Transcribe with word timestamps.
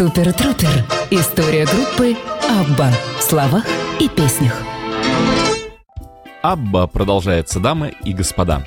Супер 0.00 0.32
Трупер. 0.32 0.86
История 1.10 1.66
группы 1.66 2.16
Абба 2.48 2.90
в 3.18 3.22
словах 3.22 3.66
и 4.00 4.08
песнях. 4.08 4.54
Абба 6.40 6.86
продолжается, 6.86 7.60
дамы 7.60 7.92
и 8.02 8.14
господа. 8.14 8.64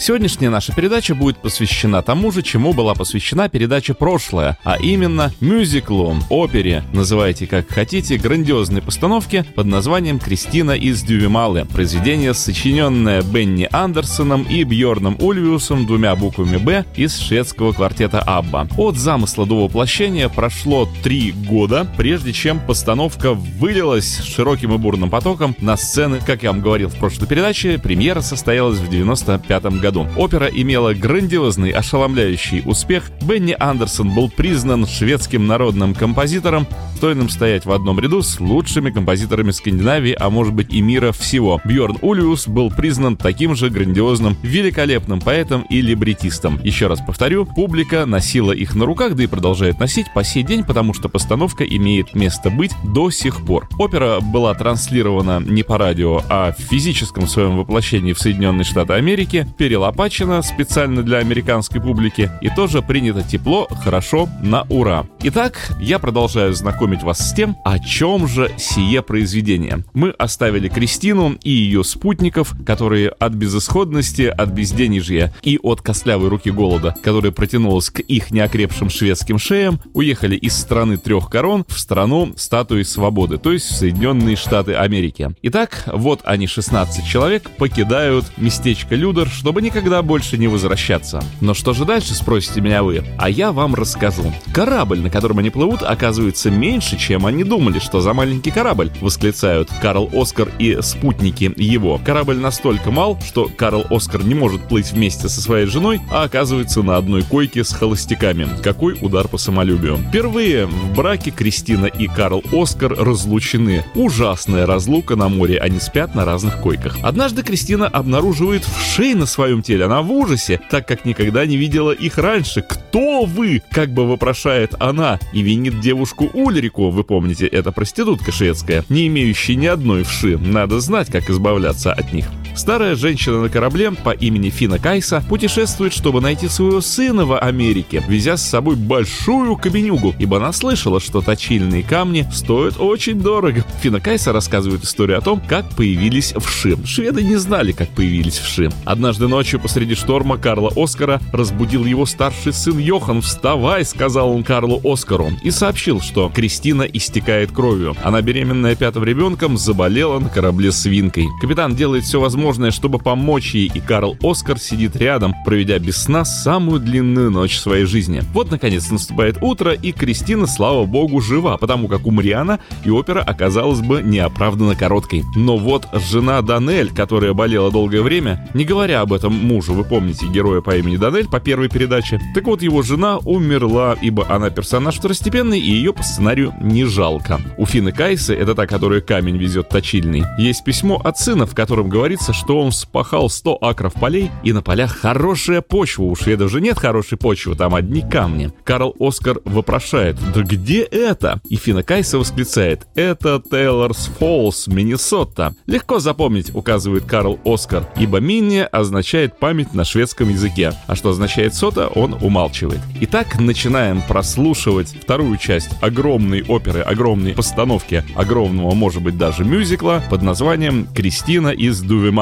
Сегодняшняя 0.00 0.48
наша 0.48 0.74
передача 0.74 1.14
будет 1.14 1.36
посвящена 1.36 2.00
тому 2.00 2.32
же, 2.32 2.40
чему 2.40 2.72
была 2.72 2.94
посвящена 2.94 3.50
передача 3.50 3.92
прошлая, 3.92 4.56
а 4.64 4.78
именно 4.78 5.30
мюзиклу, 5.42 6.16
опере, 6.30 6.84
называйте 6.94 7.46
как 7.46 7.68
хотите, 7.68 8.16
грандиозной 8.16 8.80
постановке 8.80 9.44
под 9.54 9.66
названием 9.66 10.18
«Кристина 10.18 10.70
из 10.70 11.02
Дювималы». 11.02 11.66
Произведение, 11.66 12.32
сочиненное 12.32 13.20
Бенни 13.20 13.68
Андерсоном 13.70 14.44
и 14.44 14.64
Бьорном 14.64 15.18
Ульвиусом 15.20 15.84
двумя 15.84 16.16
буквами 16.16 16.56
«Б» 16.56 16.86
из 16.96 17.18
шведского 17.18 17.72
квартета 17.72 18.20
«Абба». 18.20 18.68
От 18.78 18.96
замысла 18.96 19.44
до 19.44 19.64
воплощения 19.64 20.30
прошло 20.30 20.88
три 21.02 21.32
года, 21.32 21.86
прежде 21.98 22.32
чем 22.32 22.58
постановка 22.58 23.34
вылилась 23.34 24.22
широким 24.24 24.72
и 24.72 24.78
бурным 24.78 25.10
потоком 25.10 25.54
на 25.60 25.76
сцены. 25.76 26.20
Как 26.24 26.42
я 26.42 26.52
вам 26.52 26.62
говорил 26.62 26.88
в 26.88 26.96
прошлой 26.96 27.26
передаче, 27.28 27.76
премьера 27.76 28.22
состоялась 28.22 28.78
в 28.78 28.88
95 28.88 29.64
году 29.64 29.89
году. 29.90 30.06
Опера 30.16 30.46
имела 30.46 30.94
грандиозный, 30.94 31.70
ошеломляющий 31.70 32.62
успех. 32.64 33.10
Бенни 33.22 33.56
Андерсон 33.58 34.14
был 34.14 34.30
признан 34.30 34.86
шведским 34.86 35.46
народным 35.46 35.94
композитором, 35.94 36.66
достойным 37.00 37.30
стоять 37.30 37.64
в 37.64 37.72
одном 37.72 37.98
ряду 37.98 38.20
с 38.20 38.40
лучшими 38.40 38.90
композиторами 38.90 39.52
Скандинавии, 39.52 40.14
а 40.20 40.28
может 40.28 40.52
быть 40.52 40.70
и 40.70 40.82
мира 40.82 41.12
всего. 41.12 41.58
Бьорн 41.64 41.96
Ульвиус 42.02 42.46
был 42.46 42.70
признан 42.70 43.16
таким 43.16 43.56
же 43.56 43.70
грандиозным, 43.70 44.36
великолепным 44.42 45.18
поэтом 45.18 45.62
и 45.70 45.80
либретистом. 45.80 46.60
Еще 46.62 46.88
раз 46.88 47.00
повторю, 47.00 47.46
публика 47.46 48.04
носила 48.04 48.52
их 48.52 48.74
на 48.74 48.84
руках, 48.84 49.14
да 49.14 49.22
и 49.22 49.26
продолжает 49.26 49.80
носить 49.80 50.12
по 50.14 50.22
сей 50.22 50.42
день, 50.42 50.62
потому 50.62 50.92
что 50.92 51.08
постановка 51.08 51.64
имеет 51.64 52.14
место 52.14 52.50
быть 52.50 52.72
до 52.84 53.10
сих 53.10 53.46
пор. 53.46 53.66
Опера 53.78 54.20
была 54.20 54.52
транслирована 54.52 55.40
не 55.40 55.62
по 55.62 55.78
радио, 55.78 56.20
а 56.28 56.52
в 56.52 56.60
физическом 56.60 57.26
своем 57.26 57.56
воплощении 57.56 58.12
в 58.12 58.18
Соединенные 58.20 58.64
Штаты 58.64 58.92
Америки, 58.92 59.46
перел 59.56 59.79
перелопачено 59.80 60.42
специально 60.42 61.02
для 61.02 61.18
американской 61.18 61.80
публики 61.80 62.30
и 62.42 62.50
тоже 62.50 62.82
принято 62.82 63.22
тепло, 63.22 63.66
хорошо, 63.82 64.28
на 64.42 64.66
ура. 64.68 65.06
Итак, 65.22 65.74
я 65.80 65.98
продолжаю 65.98 66.52
знакомить 66.52 67.02
вас 67.02 67.30
с 67.30 67.32
тем, 67.32 67.56
о 67.64 67.78
чем 67.78 68.28
же 68.28 68.50
сие 68.58 69.00
произведение. 69.00 69.84
Мы 69.94 70.10
оставили 70.10 70.68
Кристину 70.68 71.38
и 71.42 71.50
ее 71.50 71.82
спутников, 71.82 72.54
которые 72.66 73.08
от 73.08 73.32
безысходности, 73.32 74.22
от 74.22 74.50
безденежья 74.50 75.32
и 75.42 75.58
от 75.62 75.80
костлявой 75.80 76.28
руки 76.28 76.50
голода, 76.50 76.94
которая 77.02 77.32
протянулась 77.32 77.88
к 77.88 78.00
их 78.00 78.30
неокрепшим 78.30 78.90
шведским 78.90 79.38
шеям, 79.38 79.80
уехали 79.94 80.36
из 80.36 80.54
страны 80.58 80.98
трех 80.98 81.30
корон 81.30 81.64
в 81.68 81.80
страну 81.80 82.34
статуи 82.36 82.82
свободы, 82.82 83.38
то 83.38 83.50
есть 83.50 83.64
в 83.64 83.76
Соединенные 83.76 84.36
Штаты 84.36 84.74
Америки. 84.74 85.30
Итак, 85.40 85.84
вот 85.86 86.20
они 86.24 86.46
16 86.46 87.06
человек 87.06 87.48
покидают 87.56 88.26
местечко 88.36 88.94
Людер, 88.94 89.26
чтобы 89.26 89.62
не 89.62 89.69
никогда 89.70 90.02
больше 90.02 90.36
не 90.36 90.48
возвращаться. 90.48 91.22
Но 91.40 91.54
что 91.54 91.74
же 91.74 91.84
дальше, 91.84 92.14
спросите 92.14 92.60
меня 92.60 92.82
вы? 92.82 93.04
А 93.16 93.30
я 93.30 93.52
вам 93.52 93.76
расскажу. 93.76 94.32
Корабль, 94.52 94.98
на 94.98 95.10
котором 95.10 95.38
они 95.38 95.50
плывут, 95.50 95.82
оказывается 95.84 96.50
меньше, 96.50 96.98
чем 96.98 97.24
они 97.24 97.44
думали, 97.44 97.78
что 97.78 98.00
за 98.00 98.12
маленький 98.12 98.50
корабль, 98.50 98.90
восклицают 99.00 99.70
Карл 99.80 100.10
Оскар 100.12 100.50
и 100.58 100.78
спутники 100.82 101.52
его. 101.56 102.00
Корабль 102.04 102.38
настолько 102.38 102.90
мал, 102.90 103.16
что 103.24 103.48
Карл 103.56 103.86
Оскар 103.90 104.24
не 104.24 104.34
может 104.34 104.60
плыть 104.62 104.90
вместе 104.90 105.28
со 105.28 105.40
своей 105.40 105.66
женой, 105.66 106.00
а 106.10 106.24
оказывается 106.24 106.82
на 106.82 106.96
одной 106.96 107.22
койке 107.22 107.62
с 107.62 107.72
холостяками. 107.72 108.48
Какой 108.64 108.98
удар 109.00 109.28
по 109.28 109.38
самолюбию. 109.38 109.98
Впервые 109.98 110.66
в 110.66 110.96
браке 110.96 111.30
Кристина 111.30 111.86
и 111.86 112.08
Карл 112.08 112.42
Оскар 112.52 112.92
разлучены. 112.92 113.84
Ужасная 113.94 114.66
разлука 114.66 115.14
на 115.14 115.28
море, 115.28 115.58
они 115.58 115.78
спят 115.78 116.16
на 116.16 116.24
разных 116.24 116.60
койках. 116.60 116.98
Однажды 117.02 117.44
Кристина 117.44 117.86
обнаруживает 117.86 118.64
вшей 118.64 119.14
на 119.14 119.26
своем 119.26 119.59
своем 119.60 119.62
теле. 119.62 119.84
Она 119.84 120.02
в 120.02 120.10
ужасе, 120.12 120.60
так 120.70 120.86
как 120.86 121.04
никогда 121.04 121.46
не 121.46 121.56
видела 121.56 121.92
их 121.92 122.18
раньше. 122.18 122.62
«Кто 122.62 123.24
вы?»— 123.24 123.62
как 123.70 123.90
бы 123.90 124.08
вопрошает 124.08 124.74
она 124.78 125.18
и 125.32 125.42
винит 125.42 125.80
девушку 125.80 126.30
Ульрику, 126.32 126.90
вы 126.90 127.04
помните, 127.04 127.46
это 127.46 127.72
проститутка 127.72 128.32
шведская, 128.32 128.84
не 128.88 129.06
имеющая 129.06 129.56
ни 129.56 129.66
одной 129.66 130.02
вши. 130.02 130.38
Надо 130.38 130.80
знать, 130.80 131.08
как 131.10 131.30
избавляться 131.30 131.92
от 131.92 132.12
них. 132.12 132.26
Старая 132.54 132.94
женщина 132.94 133.40
на 133.40 133.48
корабле 133.48 133.90
по 133.90 134.10
имени 134.10 134.50
Фина 134.50 134.78
Кайса 134.78 135.24
путешествует, 135.28 135.94
чтобы 135.94 136.20
найти 136.20 136.46
своего 136.46 136.82
сына 136.82 137.24
в 137.24 137.38
Америке, 137.38 138.02
везя 138.06 138.36
с 138.36 138.42
собой 138.42 138.76
большую 138.76 139.56
каменюгу, 139.56 140.14
ибо 140.18 140.36
она 140.36 140.52
слышала, 140.52 141.00
что 141.00 141.22
точильные 141.22 141.82
камни 141.82 142.28
стоят 142.30 142.74
очень 142.78 143.18
дорого. 143.18 143.64
Фина 143.80 143.98
Кайса 143.98 144.34
рассказывает 144.34 144.84
историю 144.84 145.16
о 145.16 145.20
том, 145.22 145.40
как 145.40 145.70
появились 145.70 146.34
вши. 146.36 146.76
Шведы 146.84 147.22
не 147.22 147.36
знали, 147.36 147.72
как 147.72 147.88
появились 147.88 148.38
вши. 148.38 148.70
Однажды 148.84 149.26
ночью 149.26 149.49
посреди 149.58 149.94
шторма 149.94 150.38
Карла 150.38 150.72
Оскара 150.76 151.20
разбудил 151.32 151.84
его 151.84 152.06
старший 152.06 152.52
сын 152.52 152.78
Йохан. 152.78 153.22
«Вставай!»— 153.22 153.84
сказал 153.86 154.30
он 154.30 154.42
Карлу 154.42 154.80
Оскару 154.84 155.30
и 155.42 155.50
сообщил, 155.50 156.00
что 156.00 156.30
Кристина 156.34 156.82
истекает 156.82 157.52
кровью. 157.52 157.94
Она 158.02 158.22
беременная 158.22 158.74
пятым 158.74 159.04
ребенком 159.04 159.56
заболела 159.56 160.18
на 160.18 160.28
корабле 160.28 160.72
свинкой. 160.72 161.26
Капитан 161.40 161.74
делает 161.74 162.04
все 162.04 162.20
возможное 162.20 162.70
чтобы 162.70 162.98
помочь 162.98 163.54
ей, 163.54 163.70
и 163.74 163.80
Карл 163.80 164.16
Оскар 164.22 164.58
сидит 164.58 164.96
рядом, 164.96 165.34
проведя 165.44 165.78
без 165.78 165.96
сна 165.98 166.24
самую 166.24 166.80
длинную 166.80 167.30
ночь 167.30 167.58
своей 167.58 167.84
жизни. 167.84 168.22
Вот, 168.32 168.50
наконец, 168.50 168.90
наступает 168.90 169.38
утро, 169.40 169.72
и 169.72 169.92
Кристина, 169.92 170.46
слава 170.46 170.86
богу, 170.86 171.20
жива, 171.20 171.56
потому 171.56 171.88
как 171.88 172.06
умри 172.06 172.32
она, 172.32 172.58
и 172.84 172.90
опера 172.90 173.20
оказалась 173.20 173.80
бы 173.80 174.02
неоправданно 174.02 174.74
короткой. 174.74 175.24
Но 175.36 175.56
вот 175.56 175.88
жена 175.92 176.40
Данель, 176.42 176.90
которая 176.90 177.34
болела 177.34 177.70
долгое 177.70 178.02
время, 178.02 178.48
не 178.54 178.64
говоря 178.64 179.02
об 179.02 179.12
этом 179.12 179.29
мужу, 179.30 179.74
вы 179.74 179.84
помните 179.84 180.26
героя 180.26 180.60
по 180.60 180.76
имени 180.76 180.96
Данель 180.96 181.28
по 181.28 181.40
первой 181.40 181.68
передаче, 181.68 182.20
так 182.34 182.44
вот 182.44 182.62
его 182.62 182.82
жена 182.82 183.18
умерла, 183.18 183.96
ибо 184.00 184.26
она 184.28 184.50
персонаж 184.50 184.96
второстепенный, 184.96 185.60
и 185.60 185.70
ее 185.70 185.92
по 185.92 186.02
сценарию 186.02 186.54
не 186.60 186.84
жалко. 186.84 187.40
У 187.56 187.66
Фины 187.66 187.92
Кайсы, 187.92 188.34
это 188.34 188.54
та, 188.54 188.66
которая 188.66 189.00
камень 189.00 189.36
везет 189.36 189.68
точильный, 189.68 190.24
есть 190.38 190.64
письмо 190.64 191.00
от 191.02 191.18
сына, 191.18 191.46
в 191.46 191.54
котором 191.54 191.88
говорится, 191.88 192.32
что 192.32 192.60
он 192.60 192.70
вспахал 192.70 193.30
100 193.30 193.58
акров 193.60 193.94
полей, 193.94 194.30
и 194.42 194.52
на 194.52 194.62
полях 194.62 194.96
хорошая 194.96 195.60
почва. 195.60 196.04
У 196.04 196.14
шведов 196.16 196.50
же 196.50 196.60
нет 196.60 196.78
хорошей 196.78 197.18
почвы, 197.18 197.54
там 197.54 197.74
одни 197.74 198.02
камни. 198.02 198.52
Карл 198.64 198.94
Оскар 198.98 199.40
вопрошает, 199.44 200.16
да 200.34 200.42
где 200.42 200.82
это? 200.82 201.40
И 201.48 201.56
Фина 201.56 201.82
Кайса 201.82 202.18
восклицает, 202.18 202.86
это 202.94 203.42
Тейлорс 203.50 204.10
Фоллс, 204.18 204.66
Миннесота. 204.66 205.54
Легко 205.66 205.98
запомнить, 205.98 206.54
указывает 206.54 207.04
Карл 207.04 207.38
Оскар, 207.44 207.86
ибо 207.96 208.18
Минни 208.18 208.66
означает 208.70 209.19
память 209.28 209.74
на 209.74 209.84
шведском 209.84 210.28
языке, 210.28 210.72
а 210.86 210.94
что 210.94 211.10
означает 211.10 211.54
сота, 211.54 211.88
он 211.88 212.14
умалчивает. 212.20 212.80
Итак, 213.00 213.38
начинаем 213.38 214.02
прослушивать 214.02 214.94
вторую 215.00 215.36
часть 215.36 215.70
огромной 215.80 216.42
оперы, 216.42 216.80
огромной 216.80 217.34
постановки, 217.34 218.04
огромного, 218.14 218.74
может 218.74 219.02
быть, 219.02 219.18
даже 219.18 219.44
мюзикла 219.44 220.02
под 220.08 220.22
названием 220.22 220.86
«Кристина 220.94 221.48
из 221.48 221.80
Дувема 221.80 222.20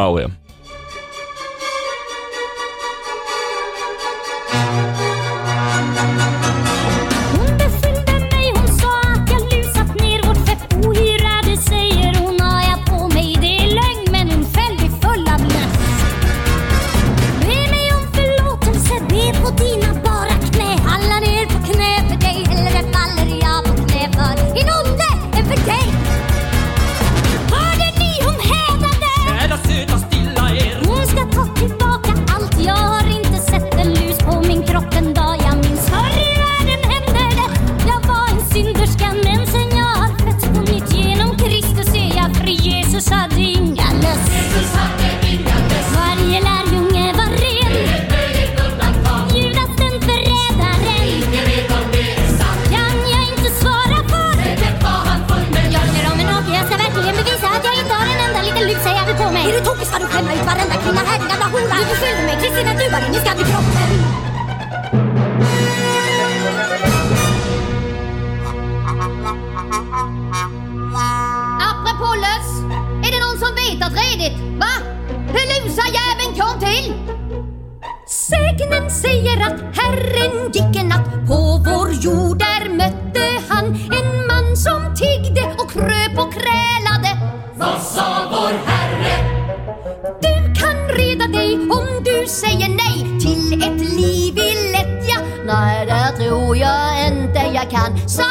till 93.28 93.63
ett 93.63 93.80
liv 93.80 94.39
i 94.39 94.72
lättja. 94.72 95.19
Nej, 95.47 95.86
det 95.86 96.25
tror 96.25 96.57
jag 96.57 97.07
inte 97.07 97.41
jag 97.54 97.71
kan, 97.71 98.09
sa 98.09 98.22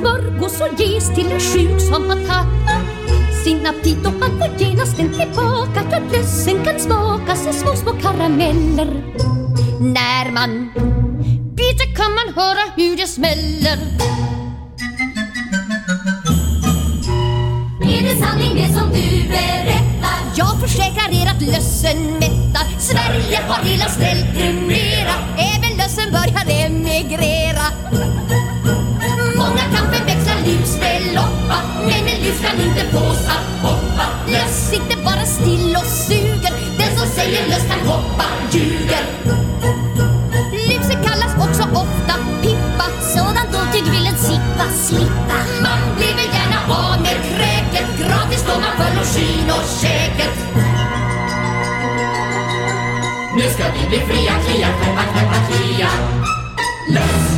smörgås 0.00 0.60
och 0.60 0.80
ges 0.80 1.14
till 1.14 1.32
en 1.32 1.40
sjuk 1.40 1.80
som 1.80 2.10
har 2.10 2.26
tappat 2.26 3.00
sin 3.44 3.66
aptit 3.66 4.06
och 4.06 4.12
han 4.20 4.38
får 4.38 4.50
genast 4.58 4.96
den 4.96 5.08
tillbaka 5.08 5.80
för 5.90 6.00
lössen 6.12 6.64
kan 6.64 6.80
smakas 6.80 7.46
i 7.46 7.52
små, 7.52 7.76
små 7.76 7.92
karameller. 7.92 8.90
När 9.80 10.32
man 10.32 10.70
biter 11.56 11.96
kan 11.96 12.12
man 12.14 12.34
höra 12.34 12.64
hur 12.76 12.96
det 12.96 13.06
smäller. 13.06 13.78
Är 17.82 18.02
det 18.02 18.16
sanning 18.24 18.54
det 18.54 18.74
som 18.78 18.88
du 18.92 19.28
berättar? 19.28 20.18
Jag 20.36 20.60
försäkrar 20.60 21.10
er 21.12 21.26
att 21.26 21.42
lössen 21.42 22.12
mättar. 22.12 22.66
Sverige 22.78 23.40
har 23.48 23.64
hela 23.64 23.84
ställt 23.84 24.34
numera. 24.34 25.14
Även 25.54 25.76
lössen 25.78 26.12
börjar 26.12 26.66
emigrera 26.66 27.49
förväxla 30.50 30.60
lus 30.60 30.78
med 30.80 31.24
Men 31.86 32.08
en 32.08 32.22
lus 32.24 32.40
kan 32.40 32.60
inte 32.60 32.80
fås 32.92 33.26
att 33.26 33.62
hoppa. 33.62 34.06
Löss 34.26 34.70
sitter 34.70 35.04
bara 35.04 35.26
still 35.26 35.76
och 35.76 35.86
suger. 35.86 36.52
Den 36.78 36.98
som 36.98 37.06
säger 37.06 37.48
lös 37.48 37.66
kan 37.68 37.86
hoppa 37.88 38.24
ljuger. 38.50 39.04
Luse 40.52 40.94
kallas 41.04 41.34
också 41.48 41.62
ofta 41.62 42.14
Pippa. 42.42 42.86
Sådant 43.14 43.54
otyg 43.54 43.84
vill 43.84 44.06
en 44.06 44.18
sippa 44.18 44.66
slippa. 44.84 45.38
Man 45.62 45.96
blir 45.96 46.14
väl 46.16 46.30
gärna 46.34 46.60
av 46.74 47.00
med 47.00 47.16
kräket. 47.30 47.88
Gratis 47.98 48.44
då 48.46 48.52
man 48.60 48.74
får 48.76 48.94
login 48.96 49.50
och 49.50 49.64
käket. 49.82 50.36
Nu 53.36 53.42
ska 53.50 53.64
vi 53.72 53.88
bli 53.88 53.98
fria, 53.98 54.32
klia, 54.44 54.68
knäppa, 54.68 55.02
knäppa, 55.02 55.36
klia 55.48 55.88
Lös! 56.88 57.29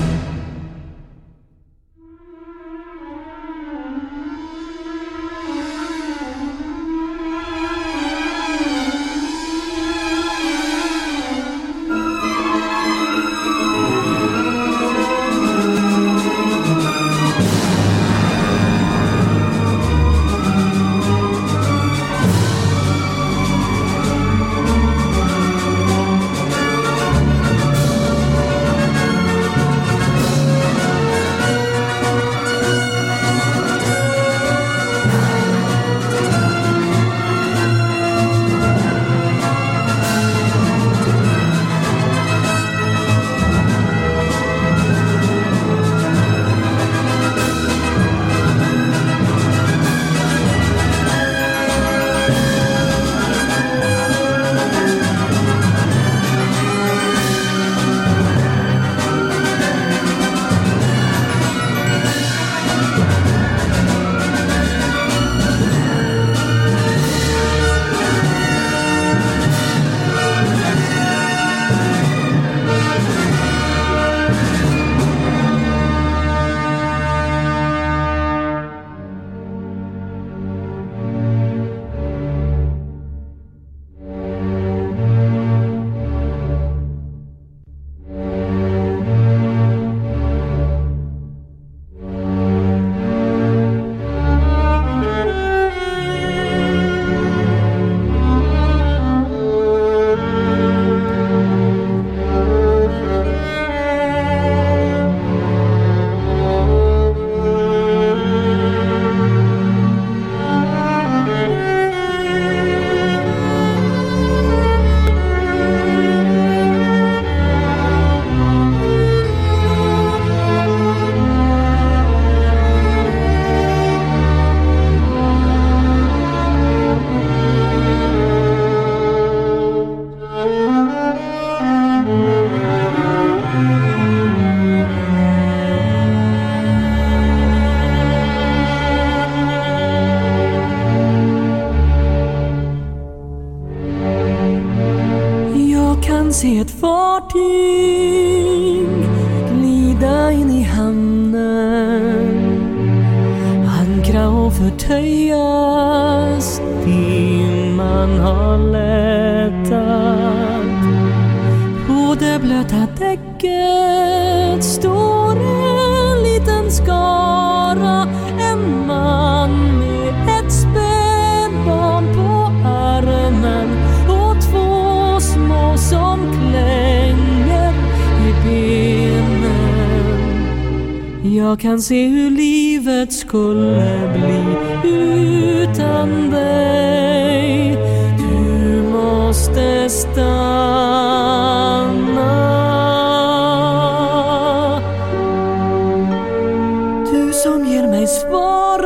Du 197.32 197.38
som 197.38 197.64
ger 197.66 197.86
mig 197.86 198.06
svaren 198.06 198.82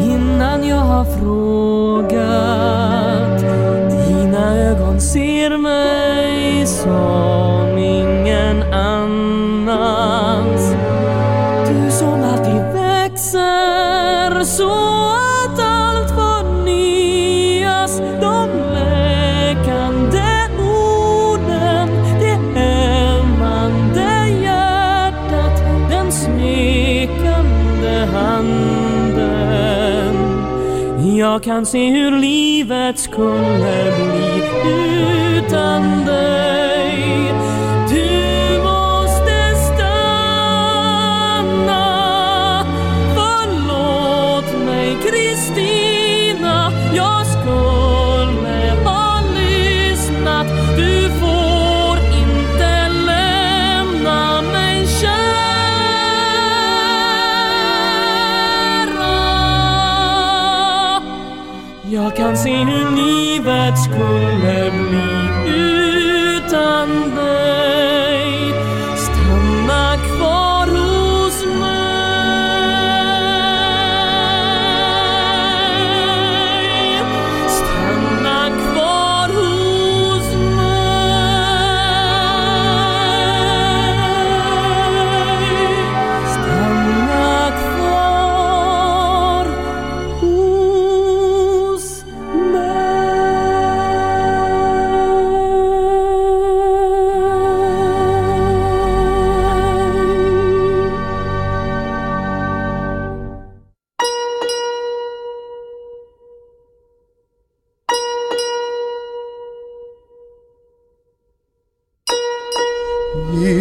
innan 0.00 0.68
jag 0.68 0.76
har 0.76 1.04
frågat. 1.04 2.83
Kan 31.54 31.66
se 31.66 31.90
hur 31.90 32.10
livet 32.10 32.98
skulle 32.98 33.92
bli 33.96 34.42
utan 35.38 36.04
dig. 36.06 36.63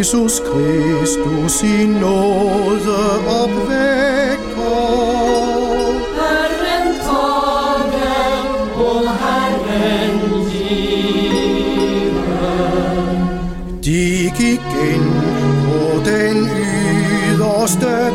Jesus 0.04 0.40
Kristus 0.40 1.64
i 1.64 1.88
nåde 1.88 3.04
uppväcka. 3.44 4.74
Herren 6.20 6.96
tager 7.06 8.44
och 8.76 9.08
Herren 9.08 10.20
De 13.82 13.92
gick 13.92 14.40
in 14.94 15.12
på 15.66 16.10
den 16.10 16.48
ytterste 17.64 18.12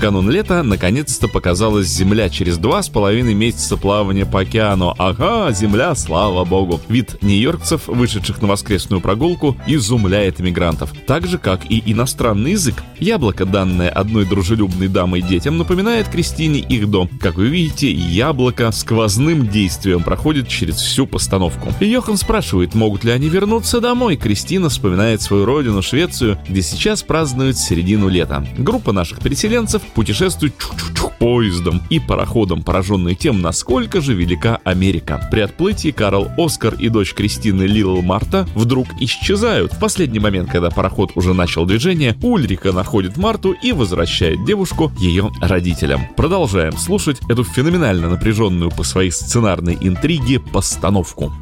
канун 0.00 0.30
лета 0.30 0.62
наконец-то 0.62 1.28
показалась 1.28 1.86
Земля 1.86 2.30
через 2.30 2.56
два 2.56 2.82
с 2.82 2.88
половиной 2.88 3.34
месяца 3.34 3.76
плавания 3.76 4.24
по 4.24 4.40
океану. 4.40 4.94
Ага, 4.96 5.52
Земля, 5.52 5.94
слава 5.94 6.46
богу. 6.46 6.80
Вид 6.88 7.18
нью-йоркцев, 7.20 7.86
вышедших 7.86 8.40
на 8.40 8.48
воскресную 8.48 9.02
прогулку, 9.02 9.58
изумляет 9.66 10.40
иммигрантов. 10.40 10.94
Так 11.06 11.26
же, 11.26 11.36
как 11.36 11.70
и 11.70 11.82
иностранный 11.84 12.52
язык. 12.52 12.82
Яблоко, 12.98 13.44
данное 13.44 13.90
одной 13.90 14.24
дружелюбной 14.24 14.88
дамой 14.88 15.20
детям, 15.20 15.58
напоминает 15.58 16.08
Кристине 16.08 16.60
их 16.60 16.88
дом. 16.88 17.10
Как 17.20 17.34
вы 17.36 17.48
видите, 17.48 17.92
яблоко 17.92 18.72
сквозным 18.72 19.48
действием 19.48 20.02
проходит 20.02 20.48
через 20.48 20.76
всю 20.76 21.06
постановку. 21.06 21.74
Йохан 21.78 22.16
спрашивает, 22.16 22.74
могут 22.74 23.04
ли 23.04 23.10
они 23.10 23.28
вернуться 23.28 23.80
домой. 23.82 24.16
Кристина 24.16 24.70
вспоминает 24.70 25.20
свою 25.20 25.44
родину, 25.44 25.82
Швецию, 25.82 26.38
где 26.48 26.62
сейчас 26.62 27.02
празднуют 27.02 27.58
середину 27.58 28.08
лета. 28.08 28.46
Группа 28.56 28.92
наших 28.92 29.20
переселенцев 29.20 29.82
путешествует 29.94 30.56
чух-чух-чух 30.58 31.12
поездом 31.18 31.82
и 31.90 32.00
пароходом, 32.00 32.62
пораженные 32.62 33.14
тем, 33.14 33.40
насколько 33.42 34.00
же 34.00 34.14
велика 34.14 34.60
Америка. 34.64 35.28
При 35.30 35.40
отплытии 35.40 35.90
Карл 35.90 36.28
Оскар 36.38 36.74
и 36.74 36.88
дочь 36.88 37.14
Кристины 37.14 37.64
Лил 37.64 38.00
Марта 38.02 38.48
вдруг 38.54 38.88
исчезают. 39.00 39.72
В 39.72 39.78
последний 39.78 40.18
момент, 40.18 40.50
когда 40.50 40.70
пароход 40.70 41.12
уже 41.14 41.34
начал 41.34 41.66
движение, 41.66 42.16
Ульрика 42.22 42.72
находит 42.72 43.16
Марту 43.16 43.52
и 43.52 43.72
возвращает 43.72 44.44
девушку 44.44 44.90
ее 44.98 45.30
родителям. 45.40 46.00
Продолжаем 46.16 46.76
слушать 46.76 47.20
эту 47.28 47.44
феноменально 47.44 48.08
напряженную 48.08 48.70
по 48.70 48.82
своей 48.82 49.10
сценарной 49.10 49.76
интриге 49.80 50.40
постановку. 50.40 51.32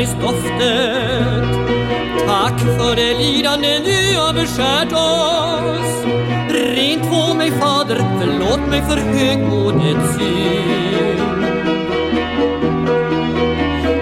I 0.00 0.06
stoftet 0.06 1.48
Tack 2.26 2.60
för 2.60 2.96
det 2.96 3.14
lidande 3.18 3.78
du 3.84 4.18
har 4.18 4.32
beskärt 4.32 4.92
oss. 4.92 6.04
Rent 6.50 7.10
på 7.10 7.34
mig 7.34 7.50
Fader, 7.50 8.04
förlåt 8.20 8.68
mig 8.70 8.82
för 8.82 8.96
högmodets 8.96 10.16
synd. 10.18 11.44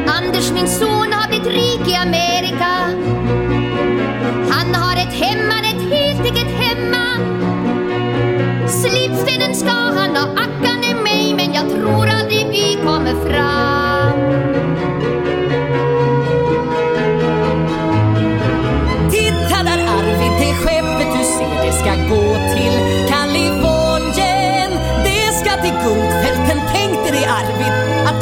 Anders 0.07 0.53
min 0.53 0.69
son 0.69 1.13
har 1.13 1.29
blivit 1.29 1.47
rik 1.47 1.89
i 1.89 1.95
Amerika. 1.95 2.73
Han 4.51 4.75
har 4.75 4.97
ett 4.97 5.15
hemma, 5.15 5.55
ett 5.61 5.93
helt 5.93 6.25
eget 6.25 6.53
hemma 6.61 7.07
Slipstenen 8.69 9.55
ska 9.55 9.71
han 9.71 10.17
ha, 10.17 10.23
ackande 10.23 10.87
är 10.91 11.03
mig 11.03 11.35
Men 11.37 11.55
jag 11.55 11.71
tror 11.71 12.09
aldrig 12.09 12.47
vi 12.51 12.79
kommer 12.85 13.31
fram. 13.31 14.06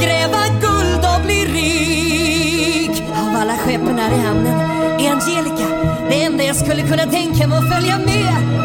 Gräva 0.05 0.43
guld 0.61 1.05
och 1.15 1.25
bli 1.25 1.45
rik. 1.45 3.03
Av 3.13 3.37
alla 3.41 3.57
skeppen 3.57 3.99
här 3.99 4.19
i 4.19 4.21
hamnen 4.21 4.61
är 5.01 5.11
Angelica 5.11 5.85
det 6.09 6.23
enda 6.23 6.45
jag 6.45 6.57
skulle 6.57 6.83
kunna 6.83 7.07
tänka 7.07 7.47
mig 7.47 7.59
att 7.59 7.75
följa 7.75 7.99
med. 7.99 8.64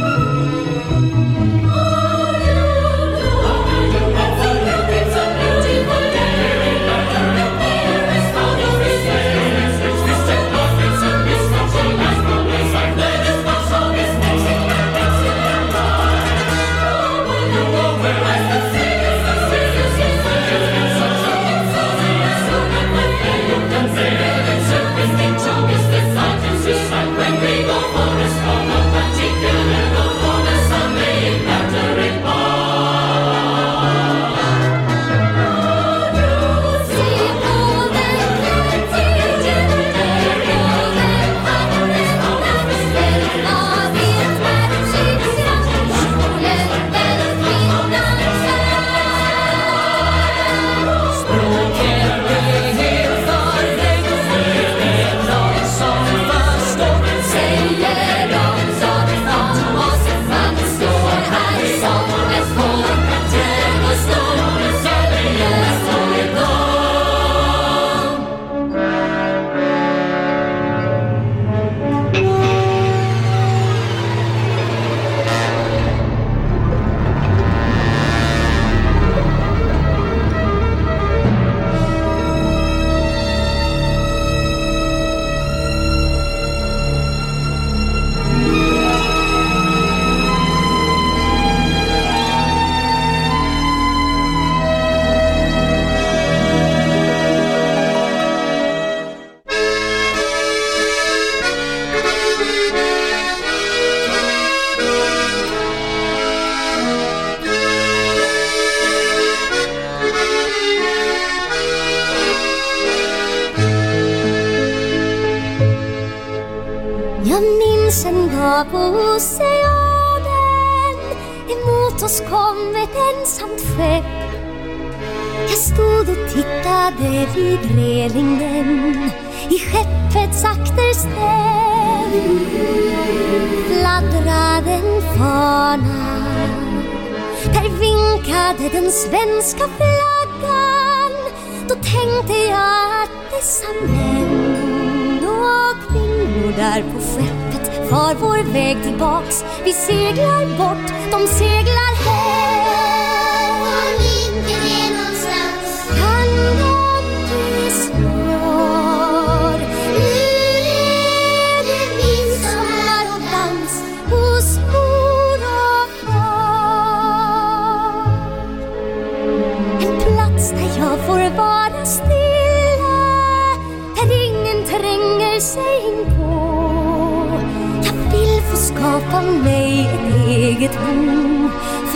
Att 142.53 143.31
dessa 143.31 143.67
män 143.87 145.27
och 145.27 145.91
kvinnor 145.91 146.51
där 146.57 146.81
på 146.81 146.99
skeppet 146.99 147.89
far 147.89 148.15
vår 148.15 148.53
väg 148.53 148.83
tillbaks. 148.83 149.43
Vi 149.63 149.73
seglar 149.73 150.57
bort, 150.57 150.87
de 151.11 151.27
seglar 151.27 151.88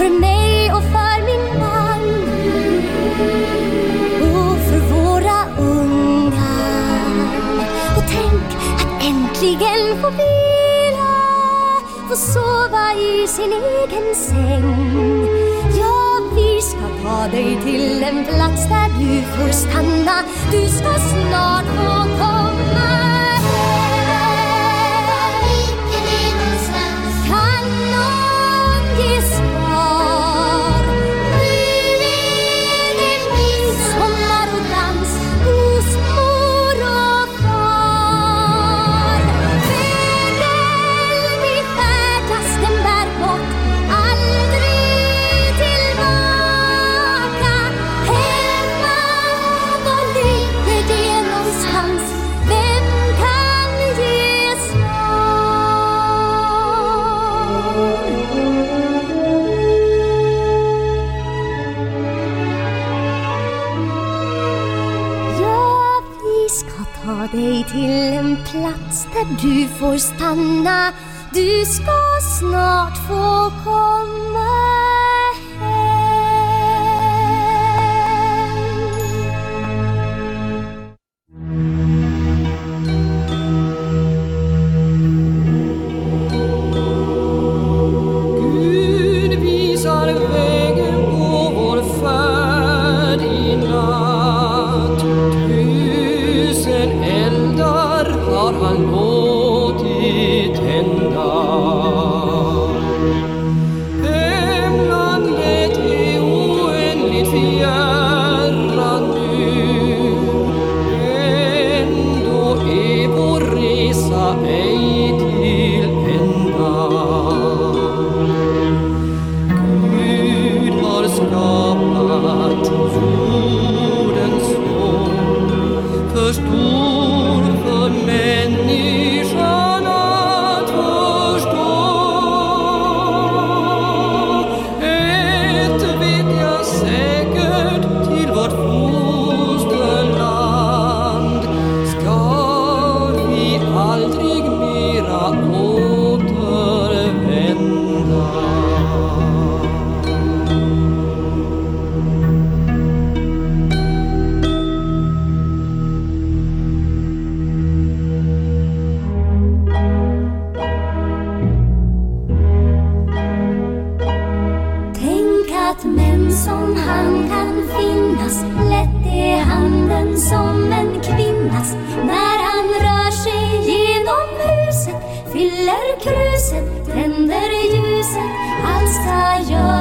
För 0.04 0.10
mig 0.10 0.72
och 0.74 0.84
för 0.84 1.18
min 1.26 1.60
man 1.60 2.04
Och 4.22 4.58
för 4.68 4.80
våra 4.94 5.40
ungar. 5.60 7.14
Och 7.98 8.04
tänk 8.08 8.48
att 8.82 9.04
äntligen 9.04 10.02
få 10.02 10.10
vila 10.10 11.14
Få 12.10 12.16
sova 12.16 12.94
i 12.94 13.28
sin 13.28 13.54
egen 13.54 14.16
säng. 14.16 15.28
Ja, 15.80 16.20
vi 16.36 16.62
ska 16.62 16.88
ta 17.04 17.28
dig 17.28 17.60
till 17.64 18.04
en 18.04 18.26
plats 18.26 18.70
där 18.70 18.90
du 19.00 19.22
får 19.22 19.52
stanna. 19.52 20.24
Du 20.52 20.68
ska 20.68 20.94
snart 20.94 21.66
få 21.66 22.03
du 69.42 69.68
får 69.68 69.98
stanna. 69.98 70.92
Du 71.34 71.66
ska 71.66 72.20
snart 72.40 72.98
få 73.08 73.52
komma. 73.64 74.93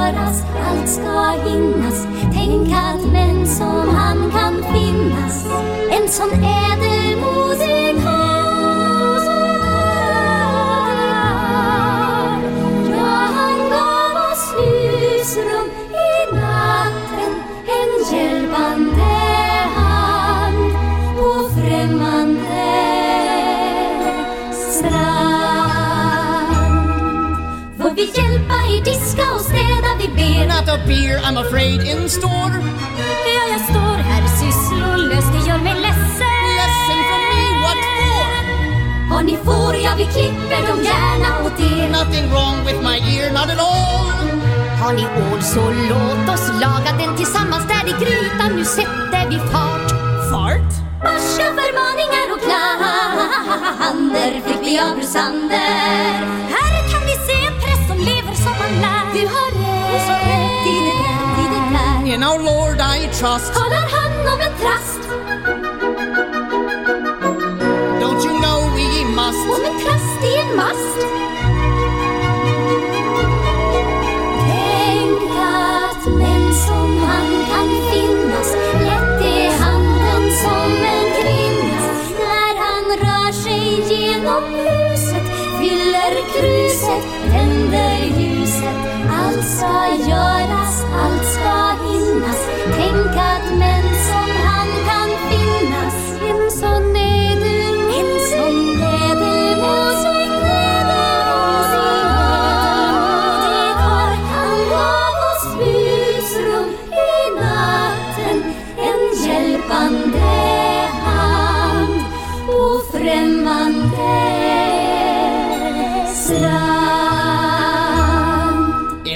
Göras, 0.03 0.43
allt 0.69 0.89
ska 0.89 1.49
hinnas. 1.49 2.07
Tänk 2.33 2.73
att 2.73 3.11
män 3.11 3.47
som 3.47 3.95
han 3.95 4.31
kan 4.31 4.73
finnas. 4.73 5.45
En 5.91 6.09
sån 6.09 6.29
ädelmodig 6.43 8.03
karl. 8.03 9.23
Ja, 12.89 13.29
han 13.35 13.69
gav 13.69 14.31
oss 14.31 14.53
husrum 14.57 15.69
i 15.91 16.35
natten. 16.35 17.33
En 17.67 18.17
hjälpande 18.17 19.13
hand 19.75 20.73
på 21.17 21.49
främmande 21.55 22.65
strand. 24.51 26.03
Får 27.77 27.91
vi 27.95 28.01
hjälpa 28.01 28.53
er 28.53 28.83
diska 28.83 29.33
och 29.35 29.41
städa? 29.41 29.82
Vi 30.73 30.79
ber 30.79 30.79
Not 30.79 30.79
a 30.79 30.87
beer, 30.87 31.17
I'm 31.19 31.37
afraid, 31.37 31.81
in 31.81 32.09
store. 32.09 32.53
Ja, 33.35 33.43
jag 33.51 33.61
står 33.61 33.97
här 34.09 34.27
sysslolös, 34.27 35.25
det 35.33 35.49
gör 35.49 35.57
mig 35.57 35.73
ledsen 35.81 36.43
Ledsen 36.57 36.99
for 37.09 37.21
me, 37.29 37.43
what 37.63 37.81
for? 37.97 39.15
Har 39.15 39.23
ni 39.23 39.37
får, 39.37 39.75
ja 39.75 39.91
vi 39.97 40.05
klipper 40.05 40.67
dem 40.67 40.83
gärna 40.83 41.45
åt 41.45 41.59
er 41.59 41.89
Nothing 41.89 42.29
wrong 42.31 42.65
with 42.65 42.81
my 42.81 42.97
ear, 43.15 43.31
not 43.31 43.49
at 43.53 43.59
all. 43.59 44.27
Har 44.81 44.93
ni 44.93 45.05
ål 45.05 45.41
så 45.41 45.71
låt 45.89 46.33
oss 46.33 46.47
laga 46.61 46.91
den 46.99 47.17
tillsammans 47.17 47.67
där 47.67 47.89
i 47.89 47.93
grytan. 48.05 48.55
Nu 48.55 48.65
sätter 48.65 49.29
vi 49.29 49.37
fart. 49.37 49.89
Fart? 50.31 50.71
Barska 51.03 51.45
förmaningar 51.59 52.27
och 52.33 52.41
klander 52.45 54.31
fick 54.47 54.67
vi 54.67 54.79
av 54.79 54.95
Brusander 54.95 56.52
In 62.05 62.21
our 62.21 62.37
Lord 62.37 62.79
I 62.79 63.07
trust. 63.19 63.53
Talar 63.53 63.87
han 63.95 64.11
om 64.33 64.39
en 64.41 64.53
trast, 64.61 65.01
Don't 68.01 68.21
you 68.25 68.33
know 68.43 68.59
we 68.75 69.05
must? 69.19 69.47
om 69.55 69.65
en 69.69 69.77
trast 69.83 70.19
i 70.29 70.33
en 70.43 70.55
mast. 70.55 70.99
Tänk 74.47 75.31
att 75.39 76.05
män 76.19 76.53
som 76.67 76.97
han 77.09 77.29
kan 77.49 77.69
finnas. 77.91 78.49
Lätt 78.89 79.21
är 79.21 79.49
handen 79.63 80.31
som 80.43 80.71
en 80.95 81.07
kvinnas 81.21 82.11
När 82.19 82.53
han 82.63 82.85
rör 83.03 83.31
sig 83.31 83.63
genom 83.93 84.43
huset 84.43 85.25
Fyller 85.59 86.13
kruset, 86.33 87.03
tänder 87.31 88.19
ljuset. 88.19 88.77
Allt 89.19 89.45
ska 89.57 90.09
göras, 90.09 90.62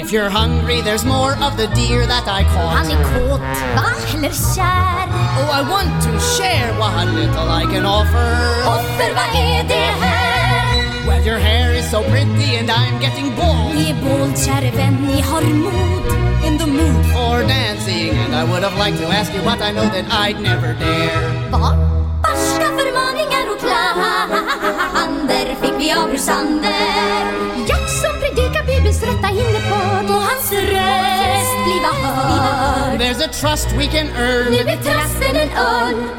If 0.08 0.14
you're 0.14 0.30
hungry, 0.30 0.80
there's 0.80 1.04
more 1.04 1.32
of 1.44 1.58
the 1.58 1.66
deer 1.76 2.06
that 2.06 2.26
I 2.26 2.40
caught. 2.54 2.72
Han 2.80 2.86
är 2.90 3.00
kåt, 3.12 3.40
va? 3.76 3.88
Eller 4.14 4.32
kär? 4.54 5.04
Oh, 5.38 5.50
I 5.58 5.62
want 5.74 5.92
to 6.06 6.10
share 6.34 6.72
what 6.80 7.06
little 7.08 7.48
I 7.62 7.64
can 7.72 7.84
offer. 7.84 8.30
Offer, 8.76 9.10
vad 9.18 9.30
är 9.36 9.64
det 9.68 9.88
här? 10.00 11.06
Well, 11.06 11.22
your 11.26 11.38
hair 11.38 11.74
is 11.74 11.90
so 11.90 12.02
pretty 12.02 12.56
and 12.56 12.70
I'm 12.70 13.02
getting 13.02 13.36
bald. 13.36 13.74
Ni 13.74 13.90
är 13.90 13.96
bold, 14.04 14.38
käre 14.38 14.70
vän, 14.70 14.96
ni 15.06 15.20
har 15.20 15.42
mod 15.42 16.06
In 16.46 16.58
the 16.58 16.66
mood 16.66 17.04
for 17.12 17.42
dancing, 17.42 18.10
and 18.16 18.34
I 18.34 18.44
would 18.50 18.62
have 18.62 18.78
liked 18.78 18.98
to 19.04 19.08
ask 19.12 19.34
you, 19.34 19.42
but 19.42 19.60
I 19.60 19.72
know 19.72 19.88
that 19.94 20.06
I'd 20.24 20.40
never 20.40 20.72
dare. 20.74 21.50
Var? 21.50 21.76
Barska 22.22 22.68
förmaningar 22.78 23.44
och 23.52 23.60
klander 23.60 25.46
fick 25.62 25.74
vi 25.78 25.92
av 25.92 26.08
Brusander 26.08 27.48
Jack 27.68 27.88
som 27.88 28.20
predikar 28.20 28.67
Bibelns 28.78 29.02
rätta 29.02 29.30
innebörd 29.30 30.04
och 30.04 30.22
hans 30.22 30.52
röst 30.52 31.54
bliva 31.64 31.92
hörd 32.02 33.00
There's 33.00 33.20
a 33.24 33.28
trust 33.32 33.72
we 33.72 33.86
can 33.86 34.06
earn. 34.16 34.50
Nu 34.52 34.58
är 34.58 34.76
trasten 34.76 35.36
en 35.36 35.50
örn. 35.50 36.10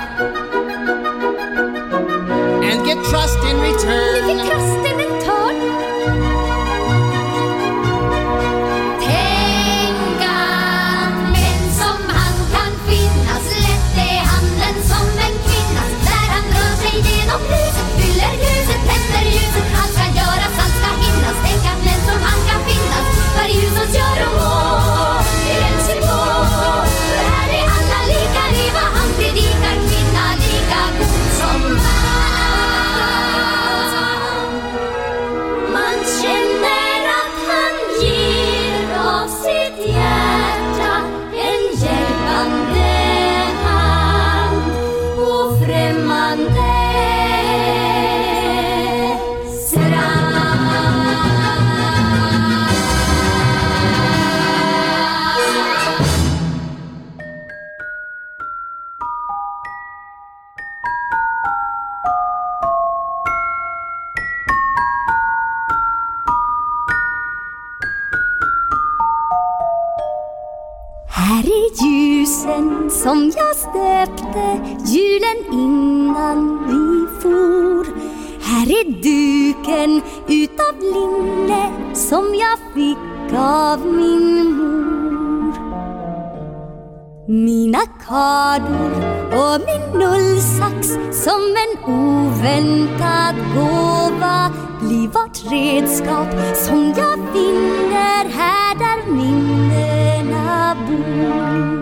And 2.71 2.87
get 2.87 2.97
trust 3.11 3.39
in 3.49 3.57
Nu 3.57 3.63
return. 3.63 4.27
fick 4.27 4.49
trasten 4.49 4.99
en 4.99 5.21
törn. 5.25 5.57
Tänk 9.01 10.21
att 10.21 11.13
män 11.33 11.71
som 11.79 11.99
han 12.17 12.35
kan 12.53 12.71
finnas. 12.87 13.45
Lätt 13.63 13.97
är 13.97 14.19
handen 14.31 14.83
som 14.83 15.07
en 15.25 15.35
kvinnas. 15.47 15.91
När 16.05 16.25
han 16.33 16.45
rör 16.55 16.75
sig 16.83 16.95
genom 17.09 17.41
huset. 17.41 17.87
Fyller 17.97 18.33
gruset, 18.41 18.81
tänder 18.89 19.31
ljuset. 19.31 19.65
Allt 19.81 20.08
Varje 23.89 24.25
hus 24.25 24.68
som 73.03 73.31
jag 73.35 73.55
stöpte 73.55 74.59
julen 74.85 75.53
innan 75.53 76.67
vi 76.67 77.07
for. 77.21 77.85
Här 78.41 78.67
är 78.67 78.85
duken 79.03 80.01
utav 80.27 80.75
linne 80.79 81.71
som 81.93 82.35
jag 82.35 82.59
fick 82.73 83.38
av 83.38 83.85
min 83.85 84.55
mor. 84.57 85.53
Mina 87.27 87.79
kardor 88.07 88.91
och 89.31 89.62
min 89.67 89.99
nullsax 89.99 90.88
som 91.23 91.41
en 91.63 91.93
oväntad 91.93 93.35
gåva 93.55 94.51
blir 94.81 95.07
vårt 95.07 95.51
redskap 95.51 96.55
som 96.55 96.93
jag 96.97 97.33
finner 97.33 98.29
här 98.29 98.75
där 98.75 99.12
minnena 99.12 100.75
bor. 100.88 101.78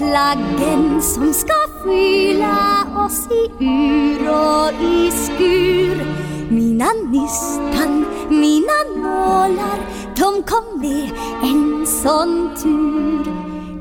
Flaggen 0.00 0.40
plaggen 0.60 1.02
som 1.02 1.32
ska 1.32 1.54
fylla 1.84 2.86
oss 3.06 3.26
i 3.30 3.64
ur 3.64 4.28
och 4.28 4.82
i 4.82 5.10
skur. 5.10 6.06
Mina 6.50 6.86
nystan, 7.10 8.06
mina 8.28 8.78
nålar, 8.96 9.78
de 10.16 10.42
kom 10.42 10.80
med 10.80 11.10
en 11.42 11.86
sån 11.86 12.50
tur. 12.62 13.24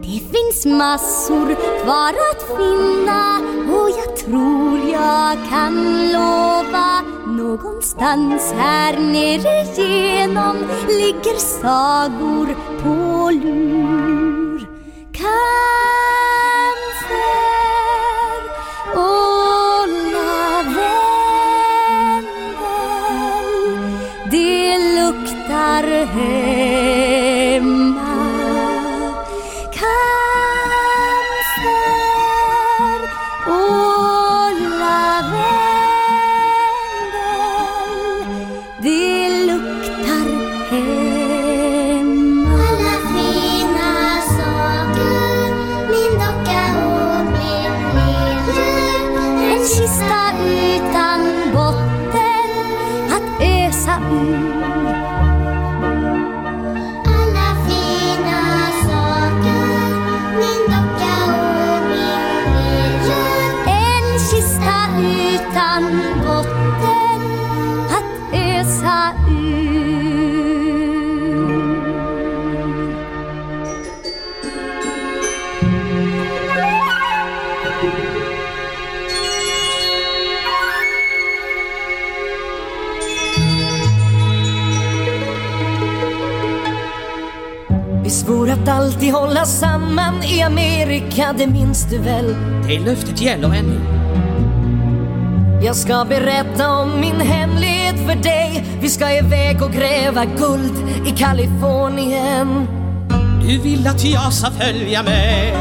Det 0.01 0.37
finns 0.37 0.65
massor 0.65 1.55
kvar 1.83 2.13
att 2.31 2.57
finna 2.57 3.39
och 3.73 3.89
jag 3.89 4.17
tror 4.17 4.79
jag 4.91 5.37
kan 5.49 6.07
lova 6.11 7.01
Någonstans 7.27 8.53
här 8.57 8.99
nere 8.99 9.83
igenom 9.83 10.57
ligger 10.87 11.37
sagor 11.37 12.55
på 12.83 13.29
lur 13.29 14.18
alltid 89.09 89.13
hålla 89.13 89.45
samman 89.45 90.23
i 90.23 90.41
Amerika, 90.41 91.35
det 91.37 91.47
minns 91.47 91.85
du 91.89 91.97
väl? 91.97 92.35
Det 92.67 92.79
löftet 92.79 93.21
gäller 93.21 93.47
ännu. 93.47 93.79
Jag 95.61 95.75
ska 95.75 96.05
berätta 96.09 96.71
om 96.71 96.99
min 96.99 97.21
hemlighet 97.21 97.95
för 97.95 98.15
dig 98.15 98.65
Vi 98.81 98.89
ska 98.89 99.11
iväg 99.11 99.61
och 99.61 99.71
gräva 99.71 100.25
guld 100.25 100.73
i 101.07 101.11
Kalifornien 101.11 102.67
Du 103.41 103.57
vill 103.57 103.87
att 103.87 104.03
jag 104.03 104.33
ska 104.33 104.51
följa 104.51 105.03
med. 105.03 105.57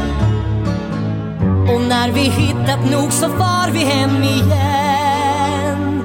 Och 1.41 1.81
när 1.81 2.11
vi 2.11 2.21
hittat 2.21 2.91
nog 2.91 3.11
så 3.11 3.29
far 3.29 3.71
vi 3.71 3.79
hem 3.79 4.23
igen 4.23 6.03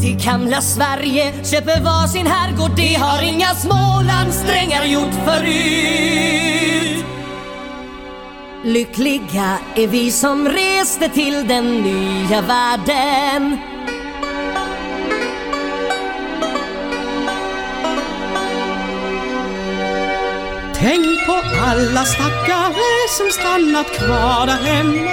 Till 0.00 0.16
gamla 0.24 0.60
Sverige 0.60 1.32
köper 1.44 1.80
var 1.80 2.06
sin 2.06 2.26
herrgård 2.26 2.70
Det 2.76 2.94
har 2.94 3.22
inga 3.22 3.54
Smålandsdrängar 3.54 4.84
gjort 4.84 5.14
förut 5.24 6.71
Lyckliga 8.64 9.58
är 9.74 9.86
vi 9.86 10.10
som 10.10 10.48
reste 10.48 11.08
till 11.08 11.48
den 11.48 11.82
nya 11.82 12.40
världen 12.40 13.58
Tänk 20.74 21.26
på 21.26 21.32
alla 21.66 22.04
stackare 22.04 23.08
som 23.08 23.30
stannat 23.30 23.86
kvar 23.86 24.46
där 24.46 24.66
hemma. 24.66 25.10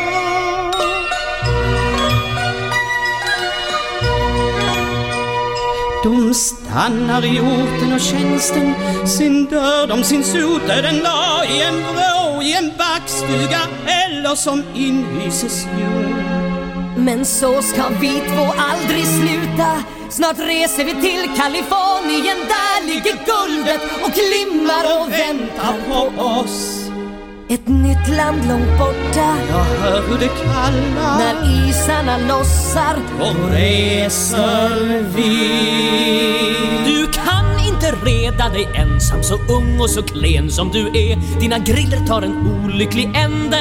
De 6.03 6.33
stannar 6.33 7.25
i 7.25 7.39
orten 7.39 7.93
och 7.93 7.99
tjänsten, 7.99 8.73
sen 9.07 9.45
dör 9.45 9.87
de 9.87 10.03
sin 10.03 10.23
den 10.81 11.03
dag 11.03 11.45
i 11.49 11.61
en 11.61 11.75
vrå, 11.75 12.18
i 12.41 12.53
en 12.53 12.71
backstuga 12.77 13.61
eller 14.05 14.35
som 14.35 14.63
inhyses 14.75 15.65
jord. 15.65 16.19
Men 16.97 17.25
så 17.25 17.61
ska 17.61 17.83
vi 18.01 18.09
två 18.09 18.53
aldrig 18.57 19.05
sluta. 19.05 19.83
Snart 20.09 20.39
reser 20.39 20.85
vi 20.85 20.91
till 20.91 21.29
Kalifornien. 21.37 22.37
Där 22.47 22.87
ligger 22.87 23.13
guldet 23.31 23.81
och 24.03 24.11
glimmar 24.11 24.83
och 24.99 25.11
väntar 25.11 25.73
på 25.89 26.21
oss. 26.23 26.89
Ett 27.49 27.67
nytt 27.67 28.07
land 28.17 28.47
långt 28.47 28.79
borta. 28.79 29.35
Jag 29.49 29.63
hör 29.63 30.01
hur 30.07 30.17
det 30.17 30.27
kallar. 30.27 31.17
När 31.17 31.69
isarna 31.69 32.17
lossar. 32.17 32.95
Och 33.19 33.51
reser 33.51 35.03
vi. 35.15 35.79
Bereda 37.91 38.49
dig 38.49 38.67
ensam 38.75 39.23
så 39.23 39.35
ung 39.35 39.79
och 39.79 39.89
så 39.89 40.03
klen 40.03 40.49
som 40.49 40.69
du 40.69 40.87
är. 40.87 41.39
Dina 41.39 41.57
griller 41.57 42.07
tar 42.07 42.21
en 42.21 42.47
olycklig 42.47 43.05
ände. 43.15 43.57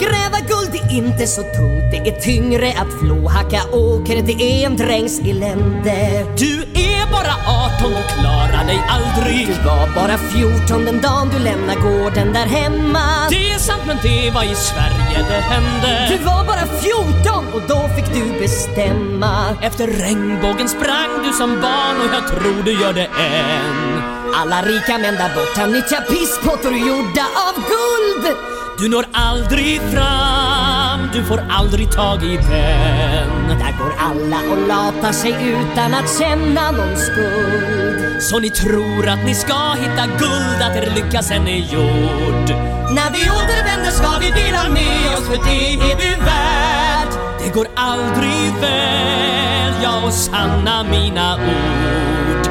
Gräva 0.00 0.38
guld 0.48 0.74
är 0.74 0.96
inte 0.96 1.26
så 1.26 1.42
tungt. 1.42 1.90
Det 1.90 2.08
är 2.08 2.20
tyngre 2.20 2.68
att 2.68 3.00
flåhacka. 3.00 3.60
Åker 3.72 4.22
Det 4.22 4.32
är 4.32 4.66
en 4.66 4.76
drängs 4.76 5.20
elände. 5.20 6.26
Du 6.38 6.62
är 6.62 7.12
bara 7.12 7.34
18, 7.78 7.90
du 7.90 8.02
klarar 8.14 8.64
dig 8.66 8.80
aldrig. 8.88 9.46
Du 9.46 9.52
var 9.52 9.94
bara 9.94 10.18
14 10.18 10.84
den 10.84 11.00
dagen 11.00 11.30
du 11.32 11.38
lämnade 11.38 11.80
gården 11.80 12.32
där 12.32 12.46
hemma. 12.46 13.28
Det 13.30 13.50
är 13.50 13.58
sant 13.58 13.82
men 13.86 13.98
det 14.02 14.30
var 14.30 14.42
i 14.42 14.54
Sverige 14.54 15.18
det 15.28 15.40
hände. 15.54 16.08
Du 16.08 16.24
var 16.24 16.44
bara 16.44 16.66
14 16.66 17.46
och 17.54 17.62
då 17.68 17.88
fick 17.96 18.14
du 18.14 18.40
bestämma. 18.40 19.56
Efter 19.62 19.86
regnbågen 19.86 20.68
sprang 20.68 21.22
du 21.24 21.32
som 21.32 21.60
barn 21.60 21.96
och 22.00 22.14
jag 22.14 22.28
tror 22.28 22.62
du 22.64 22.72
gör 22.72 22.92
det 22.92 23.06
än. 23.06 24.02
Alla 24.34 24.62
rika 24.62 24.98
män 24.98 25.14
där 25.14 25.34
borta 25.34 25.66
nyttjar 25.66 26.00
pisspottor 26.00 26.72
gjorda 26.72 27.26
av 27.46 27.54
guld. 27.54 28.53
Du 28.78 28.88
når 28.88 29.04
aldrig 29.12 29.80
fram 29.92 30.74
du 31.14 31.24
får 31.24 31.40
aldrig 31.50 31.92
tag 31.92 32.22
i 32.22 32.36
den. 32.36 33.58
Där 33.58 33.78
går 33.78 33.94
alla 33.98 34.36
och 34.52 34.68
latar 34.68 35.12
sig 35.12 35.30
utan 35.30 35.94
att 35.94 36.18
känna 36.18 36.70
någon 36.70 36.96
skuld. 36.96 38.22
Så 38.22 38.38
ni 38.38 38.50
tror 38.50 39.08
att 39.08 39.24
ni 39.24 39.34
ska 39.34 39.72
hitta 39.72 40.06
guld, 40.06 40.62
att 40.62 40.76
er 40.76 40.92
lycka 40.94 41.22
sen 41.22 41.48
är 41.48 41.58
gjord. 41.58 42.48
När 42.96 43.10
vi 43.12 43.30
återvänder 43.30 43.90
ska 43.90 44.18
vi 44.18 44.30
dela 44.30 44.68
med 44.68 45.18
oss 45.18 45.26
för 45.26 45.50
det 45.50 45.74
är 45.92 45.96
du 45.96 46.24
värd. 46.24 47.08
Det 47.44 47.54
går 47.54 47.66
aldrig 47.76 48.52
väl, 48.60 49.72
ja 49.82 50.06
och 50.06 50.12
sanna 50.12 50.82
mina 50.82 51.34
ord. 51.34 52.46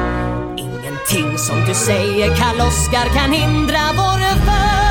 Ingenting 0.56 1.38
som 1.38 1.64
du 1.68 1.74
säger 1.74 2.36
Karl-Oskar 2.36 3.14
kan 3.14 3.32
hindra 3.32 3.80
vår 3.96 4.44
färd. 4.46 4.83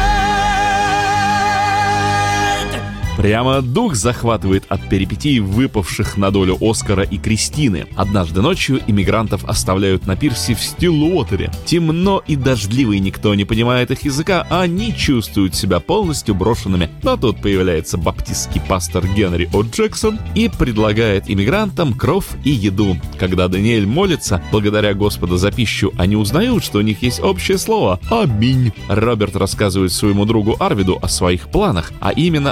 Прямо 3.18 3.62
дух 3.62 3.94
захватывает 3.96 4.66
от 4.70 4.90
перипетий, 4.90 5.40
выпавших 5.40 6.18
на 6.18 6.32
долю 6.32 6.58
Оскара 6.60 7.04
и 7.04 7.18
Кристины. 7.18 7.86
Однажды 7.96 8.42
ночью 8.42 8.82
иммигрантов 8.88 9.46
оставляют 9.46 10.08
на 10.08 10.16
пирсе 10.16 10.56
в 10.56 10.62
Стилуотере. 10.62 11.52
Темно 11.66 12.24
и 12.26 12.36
дождливо, 12.36 12.94
и 12.94 13.00
никто 13.00 13.36
не 13.36 13.46
понимает 13.46 13.92
их 13.92 14.04
языка, 14.04 14.48
а 14.50 14.62
они 14.62 14.96
чувствуют 14.96 15.56
себя 15.56 15.80
полностью 15.80 16.34
брошенными. 16.34 16.90
Но 17.04 17.16
тут 17.16 17.40
появляется 17.40 17.98
баптистский 17.98 18.62
пастор 18.68 19.06
Генри 19.08 19.48
О. 19.54 19.62
Джексон 19.62 20.20
и 20.34 20.50
предлагает 20.50 21.30
иммигрантам 21.30 21.94
кров 21.94 22.30
и 22.44 22.50
еду. 22.50 22.98
Когда 23.20 23.48
Даниэль 23.48 23.86
молится, 23.86 24.42
благодаря 24.52 24.96
Господа 24.96 25.38
за 25.38 25.52
пищу, 25.52 25.94
они 25.98 26.16
узнают, 26.16 26.64
что 26.64 26.80
у 26.80 26.82
них 26.82 27.04
есть 27.04 27.20
общее 27.20 27.60
слово 27.60 28.00
«Аминь». 28.10 28.74
Роберт 28.88 29.36
рассказывает 29.36 29.92
своему 29.92 30.26
другу 30.26 30.56
Арвиду 30.60 30.98
о 31.02 31.08
своих 31.08 31.50
планах, 31.50 31.92
а 32.02 32.12
именно 32.12 32.52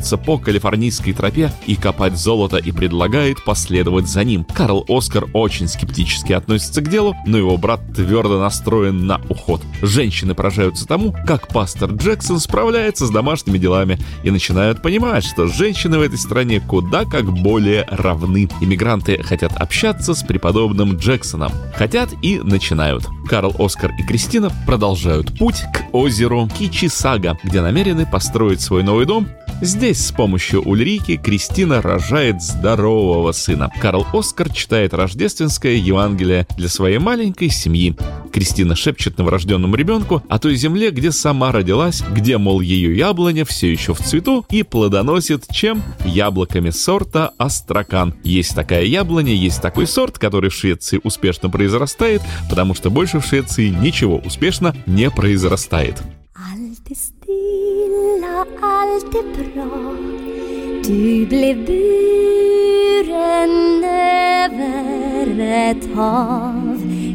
отправиться 0.00 0.16
по 0.16 0.38
калифорнийской 0.38 1.12
тропе 1.12 1.52
и 1.66 1.76
копать 1.76 2.16
золото 2.16 2.56
и 2.56 2.72
предлагает 2.72 3.44
последовать 3.44 4.08
за 4.08 4.24
ним. 4.24 4.44
Карл 4.44 4.84
Оскар 4.88 5.26
очень 5.34 5.68
скептически 5.68 6.32
относится 6.32 6.80
к 6.80 6.88
делу, 6.88 7.14
но 7.26 7.36
его 7.36 7.56
брат 7.56 7.80
твердо 7.94 8.40
настроен 8.40 9.06
на 9.06 9.20
уход. 9.28 9.60
Женщины 9.82 10.34
поражаются 10.34 10.86
тому, 10.86 11.14
как 11.26 11.48
пастор 11.48 11.90
Джексон 11.92 12.40
справляется 12.40 13.06
с 13.06 13.10
домашними 13.10 13.58
делами 13.58 13.98
и 14.24 14.30
начинают 14.30 14.82
понимать, 14.82 15.24
что 15.24 15.46
женщины 15.46 15.98
в 15.98 16.02
этой 16.02 16.18
стране 16.18 16.60
куда 16.60 17.04
как 17.04 17.30
более 17.30 17.86
равны. 17.90 18.48
Иммигранты 18.60 19.22
хотят 19.22 19.52
общаться 19.56 20.14
с 20.14 20.22
преподобным 20.22 20.96
Джексоном. 20.96 21.52
Хотят 21.76 22.10
и 22.22 22.40
начинают. 22.42 23.04
Карл, 23.30 23.54
Оскар 23.60 23.92
и 23.96 24.02
Кристина 24.02 24.50
продолжают 24.66 25.38
путь 25.38 25.62
к 25.72 25.94
озеру 25.94 26.48
Кичисага, 26.58 27.38
где 27.44 27.60
намерены 27.60 28.04
построить 28.04 28.60
свой 28.60 28.82
новый 28.82 29.06
дом 29.06 29.28
Здесь 29.62 30.06
с 30.06 30.10
помощью 30.10 30.62
Ульрики 30.62 31.18
Кристина 31.18 31.82
рожает 31.82 32.40
здорового 32.40 33.32
сына. 33.32 33.70
Карл 33.78 34.06
Оскар 34.10 34.48
читает 34.50 34.94
рождественское 34.94 35.74
Евангелие 35.74 36.46
для 36.56 36.70
своей 36.70 36.96
маленькой 36.96 37.50
семьи. 37.50 37.94
Кристина 38.32 38.74
шепчет 38.74 39.18
новорожденному 39.18 39.74
ребенку 39.74 40.22
о 40.30 40.38
той 40.38 40.54
земле, 40.54 40.92
где 40.92 41.12
сама 41.12 41.52
родилась, 41.52 42.02
где, 42.10 42.38
мол, 42.38 42.62
ее 42.62 42.96
яблоня 42.96 43.44
все 43.44 43.70
еще 43.70 43.92
в 43.92 43.98
цвету 43.98 44.46
и 44.48 44.62
плодоносит 44.62 45.44
чем? 45.52 45.82
Яблоками 46.06 46.70
сорта 46.70 47.32
Астракан. 47.36 48.14
Есть 48.24 48.54
такая 48.54 48.84
яблоня, 48.84 49.34
есть 49.34 49.60
такой 49.60 49.86
сорт, 49.86 50.18
который 50.18 50.48
в 50.48 50.54
Швеции 50.54 51.00
успешно 51.04 51.50
произрастает, 51.50 52.22
потому 52.48 52.74
что 52.74 52.88
больше 52.88 53.19
в 53.20 53.24
Швеции 53.24 53.68
ничего 53.68 54.18
успешно 54.18 54.74
не 54.86 55.10
произрастает. 55.10 56.02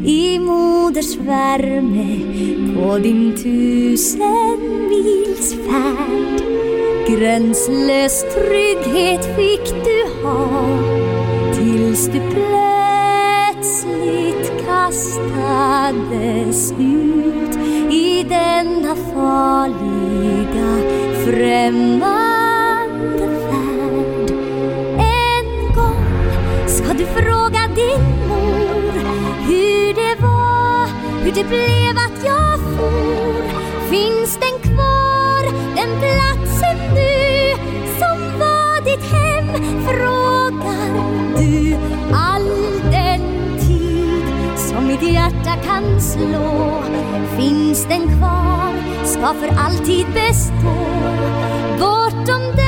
i 0.06 0.38
moders 0.38 1.16
värme 1.16 2.10
på 2.74 2.98
din 2.98 3.34
tusen 3.36 4.58
mils 4.88 5.54
färd 5.66 6.40
Gränslös 7.08 8.24
trygghet 8.34 9.24
fick 9.36 9.84
du 9.84 9.98
ha 10.22 10.38
tills 11.54 12.06
du 12.06 12.20
plötsligt 12.20 12.85
Plötsligt 13.66 14.52
kastades 14.66 16.72
ut 16.72 17.56
i 17.92 18.22
denna 18.28 18.96
farliga 18.96 20.70
främmande 21.24 23.26
värld. 23.26 24.30
En 24.98 25.74
gång 25.74 26.04
ska 26.66 26.92
du 26.92 27.06
fråga 27.06 27.68
din 27.74 28.28
mor 28.28 28.92
hur 29.46 29.94
det 29.94 30.16
var, 30.22 30.86
hur 31.24 31.32
det 31.32 31.44
blev 31.44 31.96
att 31.96 32.24
jag 32.24 32.58
for. 32.76 33.42
Finns 33.90 34.36
det 34.36 34.45
kan 45.66 46.00
slå 46.00 46.82
Finns 47.38 47.86
den 47.86 48.18
kvar, 48.18 48.72
ska 49.04 49.34
för 49.34 49.48
alltid 49.58 50.06
bestå. 50.06 50.76
Bortom 51.78 52.56
den 52.56 52.65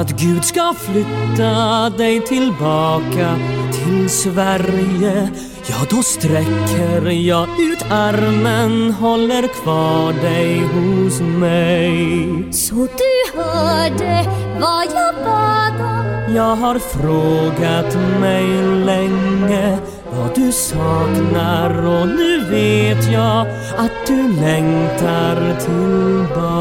att 0.00 0.10
Gud 0.10 0.44
ska 0.44 0.74
flytta 0.78 1.90
dig 1.90 2.20
tillbaka 2.20 3.38
till 3.72 4.10
Sverige. 4.10 5.30
Ja, 5.66 5.76
då 5.90 6.02
sträcker 6.02 7.10
jag 7.10 7.48
ut 7.60 7.84
armen, 7.90 8.92
håller 8.92 9.48
kvar 9.62 10.12
dig 10.12 10.58
hos 10.58 11.20
mig. 11.20 12.52
Så 12.52 12.74
du 12.74 13.40
hörde 13.40 14.26
vad 14.60 14.84
jag 14.84 15.14
bad 15.24 15.80
om. 15.80 16.34
Jag 16.34 16.56
har 16.56 16.78
frågat 16.78 18.20
mig 18.20 18.46
länge 18.84 19.78
vad 20.10 20.34
du 20.34 20.52
saknar 20.52 21.86
och 21.86 22.08
nu 22.08 22.44
vet 22.50 23.12
jag 23.12 23.46
att 23.78 24.06
du 24.06 24.28
längtar 24.40 25.60
tillbaks 25.60 26.60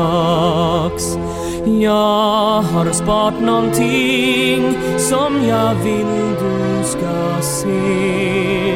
Jag 1.77 2.61
har 2.61 2.91
sparat 2.91 3.41
någonting 3.41 4.77
som 4.97 5.47
jag 5.47 5.75
vill 5.75 6.35
du 6.39 6.83
ska 6.83 7.41
se. 7.41 8.71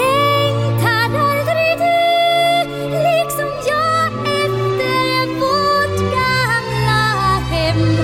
Längtar 0.00 1.10
aldrig 1.28 1.78
du 1.78 2.88
liksom 2.88 3.50
jag 3.66 4.12
efter 4.36 5.26
vårt 5.40 5.98
gamla 6.16 7.02
hem. 7.50 7.98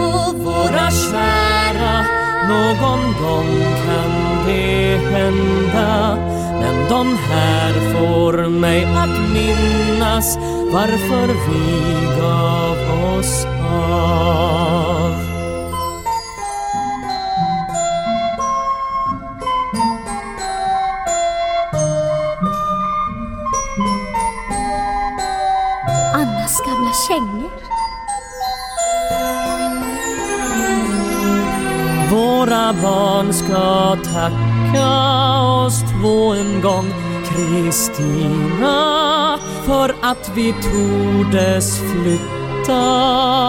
Och 0.00 0.34
Våra 0.44 0.90
kära, 0.90 2.04
någon 2.48 3.00
gång 3.22 3.60
kan 3.86 4.46
det 4.46 4.96
hända 4.96 6.18
Men 6.60 6.88
de 6.88 7.16
här 7.28 7.72
får 7.92 8.48
mig 8.48 8.84
att 8.84 9.32
minnas 9.34 10.38
varför 10.72 11.26
vi 11.26 12.06
gav 12.20 13.18
oss 13.18 13.55
Annas 26.14 26.60
gamla 26.66 26.92
kängor. 27.08 27.50
Våra 32.10 32.72
barn 32.82 33.32
ska 33.32 33.96
tacka 33.96 34.88
oss 35.40 35.80
två 35.80 36.34
en 36.34 36.60
gång 36.60 36.92
Kristina 37.28 38.76
för 39.64 39.94
att 40.02 40.30
vi 40.34 40.52
tordes 40.52 41.80
flytta 41.80 43.45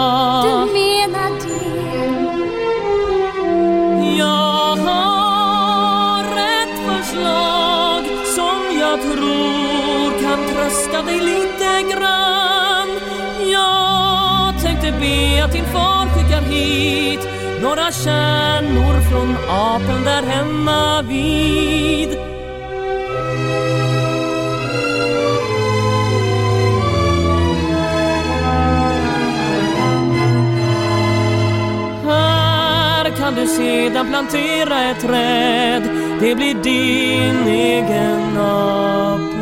några 17.68 17.92
kärnor 17.92 19.02
från 19.10 19.36
apeln 19.50 20.04
där 20.04 20.24
hemma 20.24 21.02
vid. 21.02 22.37
Du 33.48 33.54
sedan 33.54 34.08
plantera 34.08 34.84
ett 34.84 35.00
träd 35.00 35.84
Det 36.20 36.36
blir 36.36 36.54
din 36.54 37.48
egen 37.48 38.38
apa. 38.38 39.37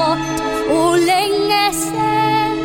Bort 0.00 0.40
och 0.70 0.98
länge 0.98 1.72
sen 1.72 2.58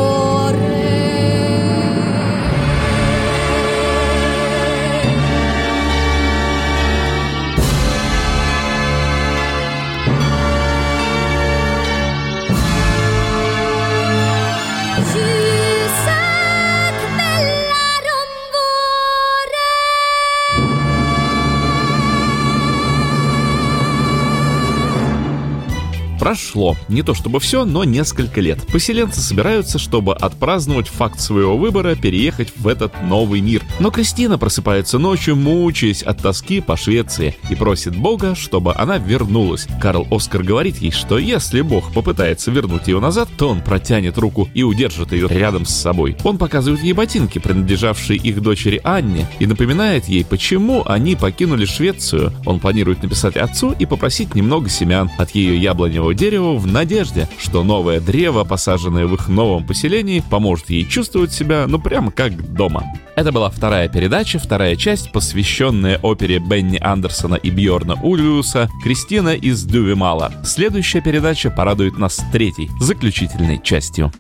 Прошло 26.31 26.77
не 26.89 27.03
то 27.03 27.13
чтобы 27.13 27.41
все, 27.41 27.65
но 27.65 27.83
несколько 27.83 28.41
лет. 28.41 28.65
Поселенцы 28.69 29.21
собираются, 29.21 29.81
чтобы 29.81 30.15
отпраздновать 30.15 30.87
факт 30.87 31.19
своего 31.19 31.57
выбора 31.57 31.97
переехать 31.97 32.53
в 32.55 32.69
этот 32.69 32.93
новый 33.03 33.41
мир. 33.41 33.65
Но 33.81 33.91
Кристина 33.91 34.39
просыпается 34.39 35.01
ночью, 35.01 35.35
мучаясь 35.35 36.05
от 36.05 36.23
тоски 36.23 36.61
по 36.61 36.77
Швеции, 36.77 37.35
и 37.51 37.57
просит 37.57 37.97
Бога, 37.97 38.37
чтобы 38.37 38.73
она 38.77 38.99
вернулась. 38.99 39.67
Карл 39.83 40.07
Оскар 40.09 40.45
говорит 40.45 40.77
ей, 40.77 40.93
что 40.93 41.19
если 41.19 41.63
Бог 41.63 41.93
попытается 41.93 42.53
вернуть 42.53 42.87
ее 42.87 43.01
назад, 43.01 43.29
то 43.37 43.49
он 43.49 43.61
протянет 43.61 44.17
руку 44.17 44.49
и 44.55 44.63
удержит 44.63 45.11
ее 45.11 45.27
рядом 45.27 45.67
с 45.67 45.75
собой. 45.75 46.17
Он 46.23 46.39
показывает 46.39 46.85
ей 46.85 46.93
ботинки, 46.93 47.41
принадлежавшие 47.41 48.21
их 48.21 48.41
дочери 48.41 48.81
Анне, 48.85 49.27
и 49.41 49.47
напоминает 49.47 50.05
ей, 50.05 50.25
почему 50.25 50.85
они 50.87 51.17
покинули 51.17 51.65
Швецию. 51.65 52.33
Он 52.47 52.61
планирует 52.61 53.03
написать 53.03 53.37
отцу 53.37 53.75
и 53.77 53.85
попросить 53.85 54.37
немного 54.37 54.69
семян 54.69 55.11
от 55.19 55.35
ее 55.35 55.61
яблоневого 55.61 56.20
дерева 56.21 56.59
в 56.59 56.67
надежде, 56.67 57.31
что 57.39 57.65
новое 57.65 57.99
древо, 57.99 58.45
посаженное 58.45 59.07
в 59.07 59.15
их 59.15 59.29
новом 59.29 59.67
поселении, 59.67 60.23
поможет 60.29 60.69
ей 60.69 60.85
чувствовать 60.85 61.33
себя, 61.33 61.65
ну 61.67 61.81
прямо 61.81 62.11
как 62.11 62.53
дома. 62.53 62.85
Это 63.17 63.33
была 63.33 63.49
вторая 63.49 63.89
передача, 63.89 64.39
вторая 64.39 64.77
часть, 64.77 65.13
посвященная 65.13 65.99
опере 66.03 66.39
Бенни 66.39 66.79
Андерсона 66.79 67.37
и 67.37 67.49
Бьорна 67.49 67.95
Ульюса 68.03 68.69
«Кристина 68.83 69.31
из 69.31 69.65
Дювемала». 69.65 70.31
Следующая 70.45 71.01
передача 71.01 71.51
порадует 71.51 71.97
нас 71.97 72.21
третьей, 72.31 72.69
заключительной 72.79 73.59
частью. 73.63 74.13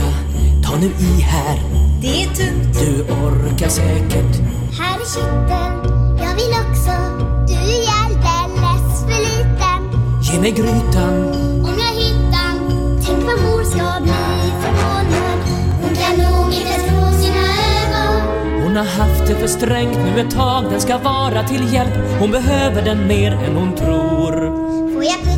Sluta 0.00 0.12
bråka. 0.60 0.62
Ta 0.62 0.76
nu 0.76 0.86
i 0.86 1.20
här. 1.20 1.58
Det 2.00 2.22
är 2.22 2.26
tungt. 2.26 2.78
Du 2.80 3.02
orkar 3.02 3.68
säkert. 3.68 4.36
Här 4.78 5.00
är 5.00 5.06
kitteln. 5.14 6.18
Jag 6.18 6.34
vill 6.34 6.54
också. 6.70 6.92
Du 7.46 7.54
är 7.54 7.86
alldeles 8.02 9.00
för 9.02 9.20
liten. 9.20 10.00
Ge 10.22 10.40
mig 10.40 10.50
grytan. 10.50 11.24
Om 11.64 11.74
jag 11.78 12.02
hittar 12.02 12.30
Tänk 13.06 13.24
vad 13.24 13.40
mor 13.42 13.64
ska 13.64 14.00
bli 14.02 14.52
förvånad. 14.62 15.40
Hon 15.82 15.94
kan 15.94 16.16
nog 16.18 16.52
inte 16.52 16.74
tro 16.74 17.22
sina 17.22 17.44
ögon. 17.80 18.62
Hon 18.62 18.76
har 18.76 18.84
haft 18.84 19.26
det 19.26 19.34
för 19.34 19.46
strängt 19.46 19.98
nu 19.98 20.20
ett 20.20 20.30
tag. 20.30 20.64
Den 20.70 20.80
ska 20.80 20.98
vara 20.98 21.48
till 21.48 21.72
hjälp. 21.74 21.94
Hon 22.20 22.30
behöver 22.30 22.82
den 22.82 23.06
mer 23.06 23.32
än 23.32 23.56
hon 23.56 23.76
tror. 23.76 24.32
Får 24.94 25.04
jag 25.04 25.29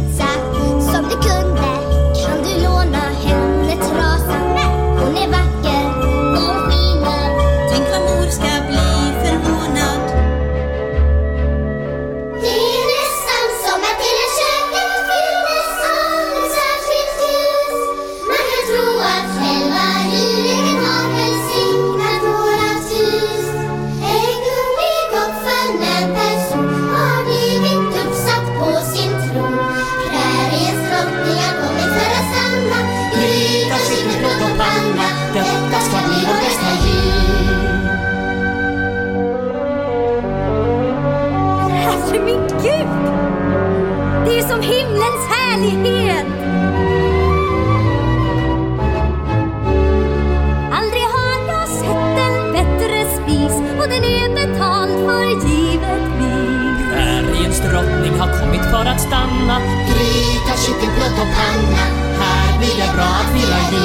Gryta, 60.83 60.95
kycklingbröd 60.95 61.13
och 61.13 61.29
panna. 61.37 61.85
Här 62.25 62.59
blir 62.59 62.77
det 62.77 62.93
bra 62.95 63.05
att 63.05 63.31
fira 63.33 63.59
jul. 63.73 63.83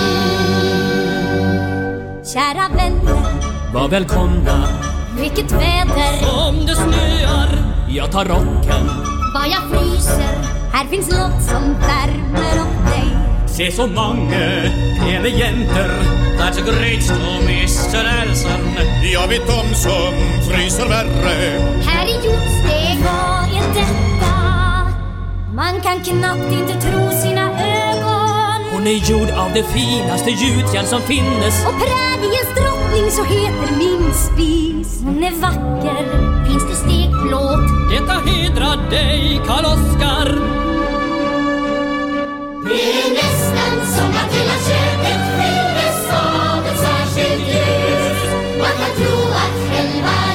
Kära 2.26 2.66
vänner, 2.76 3.22
Var 3.74 3.88
välkomna. 3.88 4.68
vilket 5.20 5.52
väder! 5.52 6.48
Om 6.48 6.66
det 6.66 6.76
snöar 6.76 7.50
Jag 7.90 8.12
tar 8.12 8.26
rocken. 8.26 8.90
Vad 9.34 9.48
jag 9.48 9.64
fryser! 9.80 10.38
Här 10.74 10.86
finns 10.88 11.10
något 11.12 11.44
som 11.44 11.74
värmer 11.80 12.60
upp 12.62 12.90
dig. 12.92 13.08
Se 13.48 13.72
så 13.72 13.88
många 13.88 14.62
pene 15.00 15.28
jenter 15.30 15.92
That's 16.40 16.58
a 16.60 16.66
great 16.66 17.04
storm, 17.04 17.44
Mr. 17.48 18.04
Nelson 18.04 18.78
Jag 19.14 19.28
vet 19.28 19.48
de 19.48 19.76
som 19.76 20.14
fryser 20.50 20.88
värre 20.90 21.60
Här 21.86 22.06
i 22.08 22.14
jordsteg, 22.26 22.57
Man 25.58 25.82
kan 25.82 26.00
knappt 26.04 26.52
inte 26.52 26.74
tro 26.74 27.12
sina 27.24 27.42
ögon. 27.42 28.62
Hon 28.72 28.88
är 28.88 29.10
gjord 29.10 29.30
av 29.30 29.54
det 29.54 29.64
finaste 29.64 30.30
gjutjärn 30.30 30.86
som 30.86 31.02
finnes. 31.02 31.66
Och 31.68 31.74
präriens 31.80 32.52
drottning 32.56 33.12
så 33.12 33.24
heter 33.24 33.78
min 33.78 34.14
spis. 34.14 35.02
Hon 35.04 35.24
är 35.24 35.32
vacker. 35.32 36.04
Finns 36.48 36.64
det 36.70 36.76
stekplåt? 36.76 37.68
Detta 37.92 38.14
hedrar 38.14 38.90
dig, 38.90 39.42
Karl 39.48 39.66
Oskar 39.66 40.28
Det 42.66 42.82
är 43.02 43.10
nästan 43.14 43.76
som 43.96 44.10
att 44.10 44.34
hela 44.38 44.58
köket 44.70 45.22
fylldes 45.38 46.10
av 46.12 46.66
ett 46.66 46.80
särskilt 46.80 47.48
ljus. 47.48 48.20
Man 48.60 48.72
kan 48.80 48.96
tro 49.06 49.18
att 49.32 49.58
själva 49.70 50.27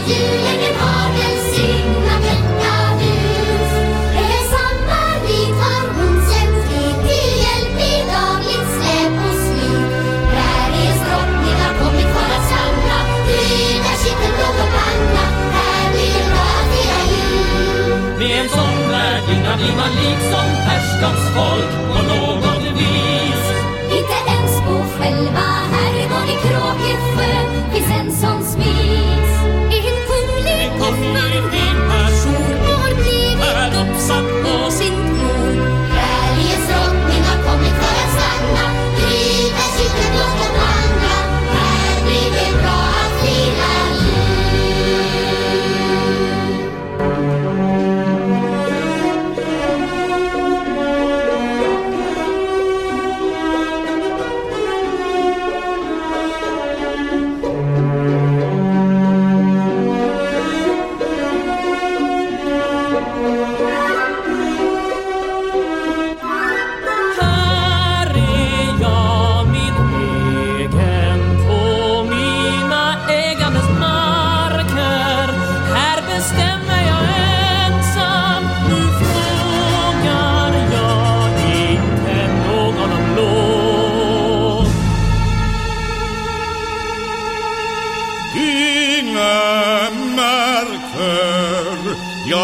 värdinna 19.63 19.85
blir 19.93 20.11
liksom 20.11 20.47
herrskapsfolk. 20.67 21.92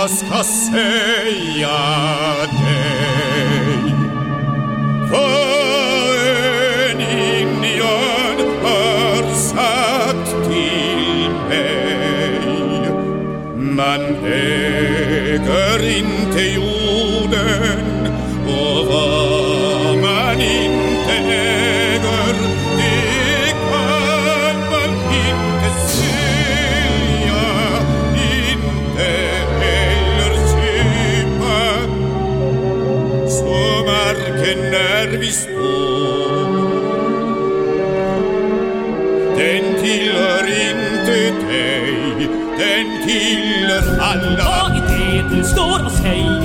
Marker 0.09 1.61
jag 1.61 2.48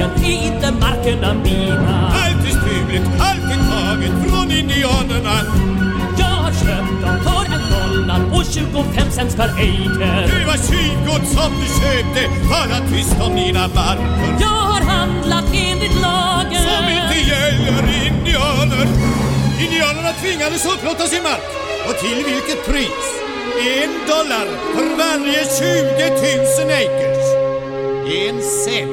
säger? 0.09 0.41
Är 0.41 0.55
inte 0.55 0.71
markerna 0.71 1.33
mina? 1.33 2.07
Allt 2.07 2.45
är 2.45 2.55
stulet, 2.61 3.07
allt 3.19 3.47
är 3.53 3.61
taget 3.71 4.15
från 4.29 4.51
indianerna. 4.51 5.35
Jag 6.17 6.25
har 6.25 6.51
köpt 6.51 7.01
dem 7.03 7.17
för 7.25 7.45
en 7.55 7.63
dollar 7.75 8.21
och 8.35 8.45
25 8.45 9.11
cents 9.11 9.35
per 9.35 9.49
acre. 9.49 10.27
Det 10.27 10.45
var 10.45 10.59
tjuvgods 10.69 11.31
som 11.33 11.51
du 11.59 11.67
köpte, 11.79 12.21
tala 12.49 12.77
tyst 12.91 13.15
om 13.21 13.35
dina 13.35 13.67
marker. 13.67 14.35
Jag 14.39 14.47
har 14.71 14.81
handlat 14.81 15.45
enligt 15.53 16.01
lagen. 16.01 16.63
Som 16.69 16.85
inte 16.97 17.17
gäller 17.31 17.83
indianer. 18.07 18.87
Indianerna 19.65 20.11
tvingades 20.21 20.65
upplåta 20.65 21.03
sin 21.07 21.23
mark. 21.23 21.47
Och 21.87 21.97
till 21.97 22.19
vilket 22.31 22.65
pris? 22.65 23.05
En 23.83 23.91
dollar 24.07 24.47
för 24.73 24.87
varje 25.03 25.41
20 25.59 26.09
000 26.63 26.71
acres. 26.81 27.25
En 28.05 28.41
cent 28.41 28.92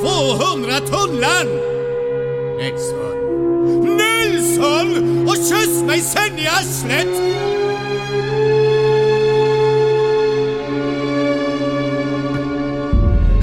200 0.00 0.80
tunnland. 0.80 1.50
Nelson! 2.58 3.16
Nelson! 3.96 4.88
Och 5.28 5.36
kyss 5.36 5.82
mig 5.82 6.00
sen 6.00 6.38
i 6.38 6.46
arslet! 6.46 7.14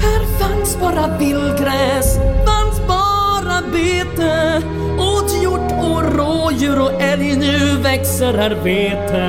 Här 0.02 0.38
fanns 0.38 0.78
bara 0.80 1.18
vildgräs, 1.18 2.16
fanns 2.46 2.80
bara 2.88 3.62
bete 3.72 4.62
Åt 4.98 5.42
hjort 5.42 5.72
och 5.82 6.16
rådjur 6.16 6.80
och 6.80 7.02
älg, 7.02 7.36
nu 7.36 7.76
växer 7.82 8.34
här 8.34 8.50
vete 8.50 9.26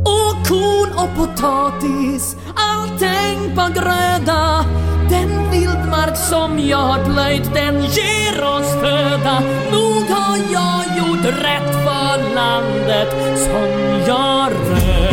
Och 0.00 0.48
korn 0.48 0.92
och 0.96 1.16
potatis, 1.16 2.36
all 2.54 2.98
tänkbar 2.98 3.68
gröda 3.68 4.64
den 5.12 5.50
vildmark 5.50 6.16
som 6.16 6.58
jag 6.68 6.78
har 6.78 7.04
plöjt, 7.04 7.54
den 7.54 7.82
ger 7.82 8.44
oss 8.44 8.72
föda. 8.80 9.42
Nog 9.72 10.08
har 10.08 10.36
jag 10.52 10.98
gjort 10.98 11.24
rätt 11.24 11.74
för 11.84 12.34
landet 12.34 13.38
som 13.38 13.68
jag 14.06 14.52
röjt. 14.52 15.12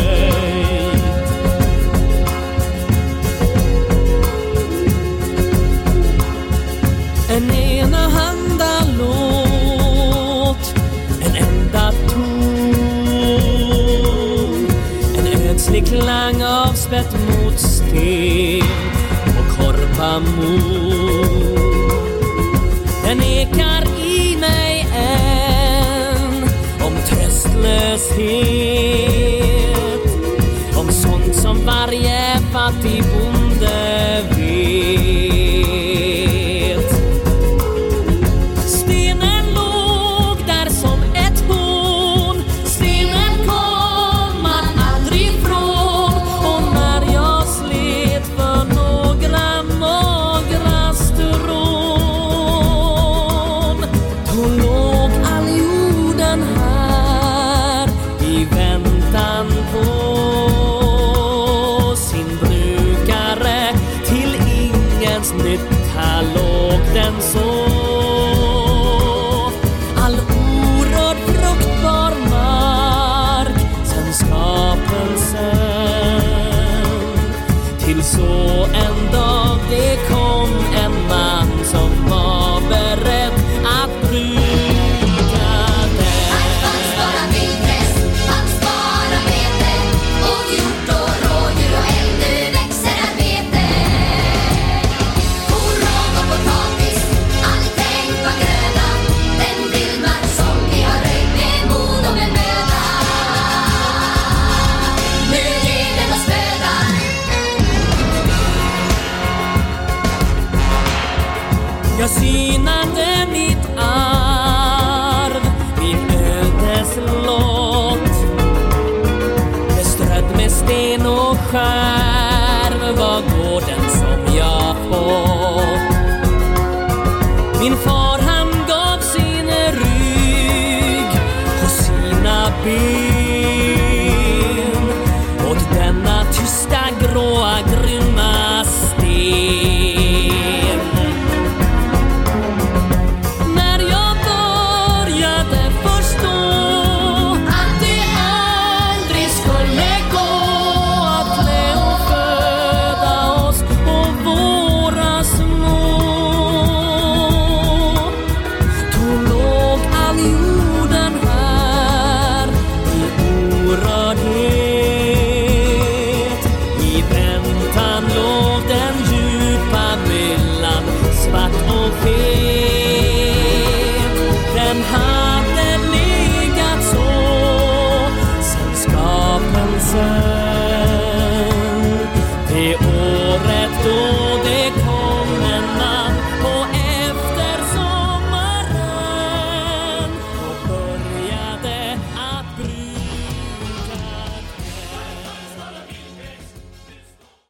En 7.30 7.52
enahanda 7.52 8.80
låt, 9.00 10.76
en 11.22 11.36
enda 11.36 11.92
ton. 12.10 12.76
En 15.18 15.28
ödslig 15.50 15.88
klang 15.88 16.44
avspätt 16.44 17.14
mot 17.14 17.60
sten 17.60 18.89
och 20.00 20.22
Den 23.04 23.22
ekar 23.22 23.84
i 24.06 24.38
mig 24.38 24.88
än 24.96 26.44
om 26.82 26.94
tröstlöshet. 27.10 28.20
Om 30.78 30.92
sånt 30.92 31.36
som 31.36 31.66
varje 31.66 32.40
fattig 32.54 33.04
bonde 33.04 33.39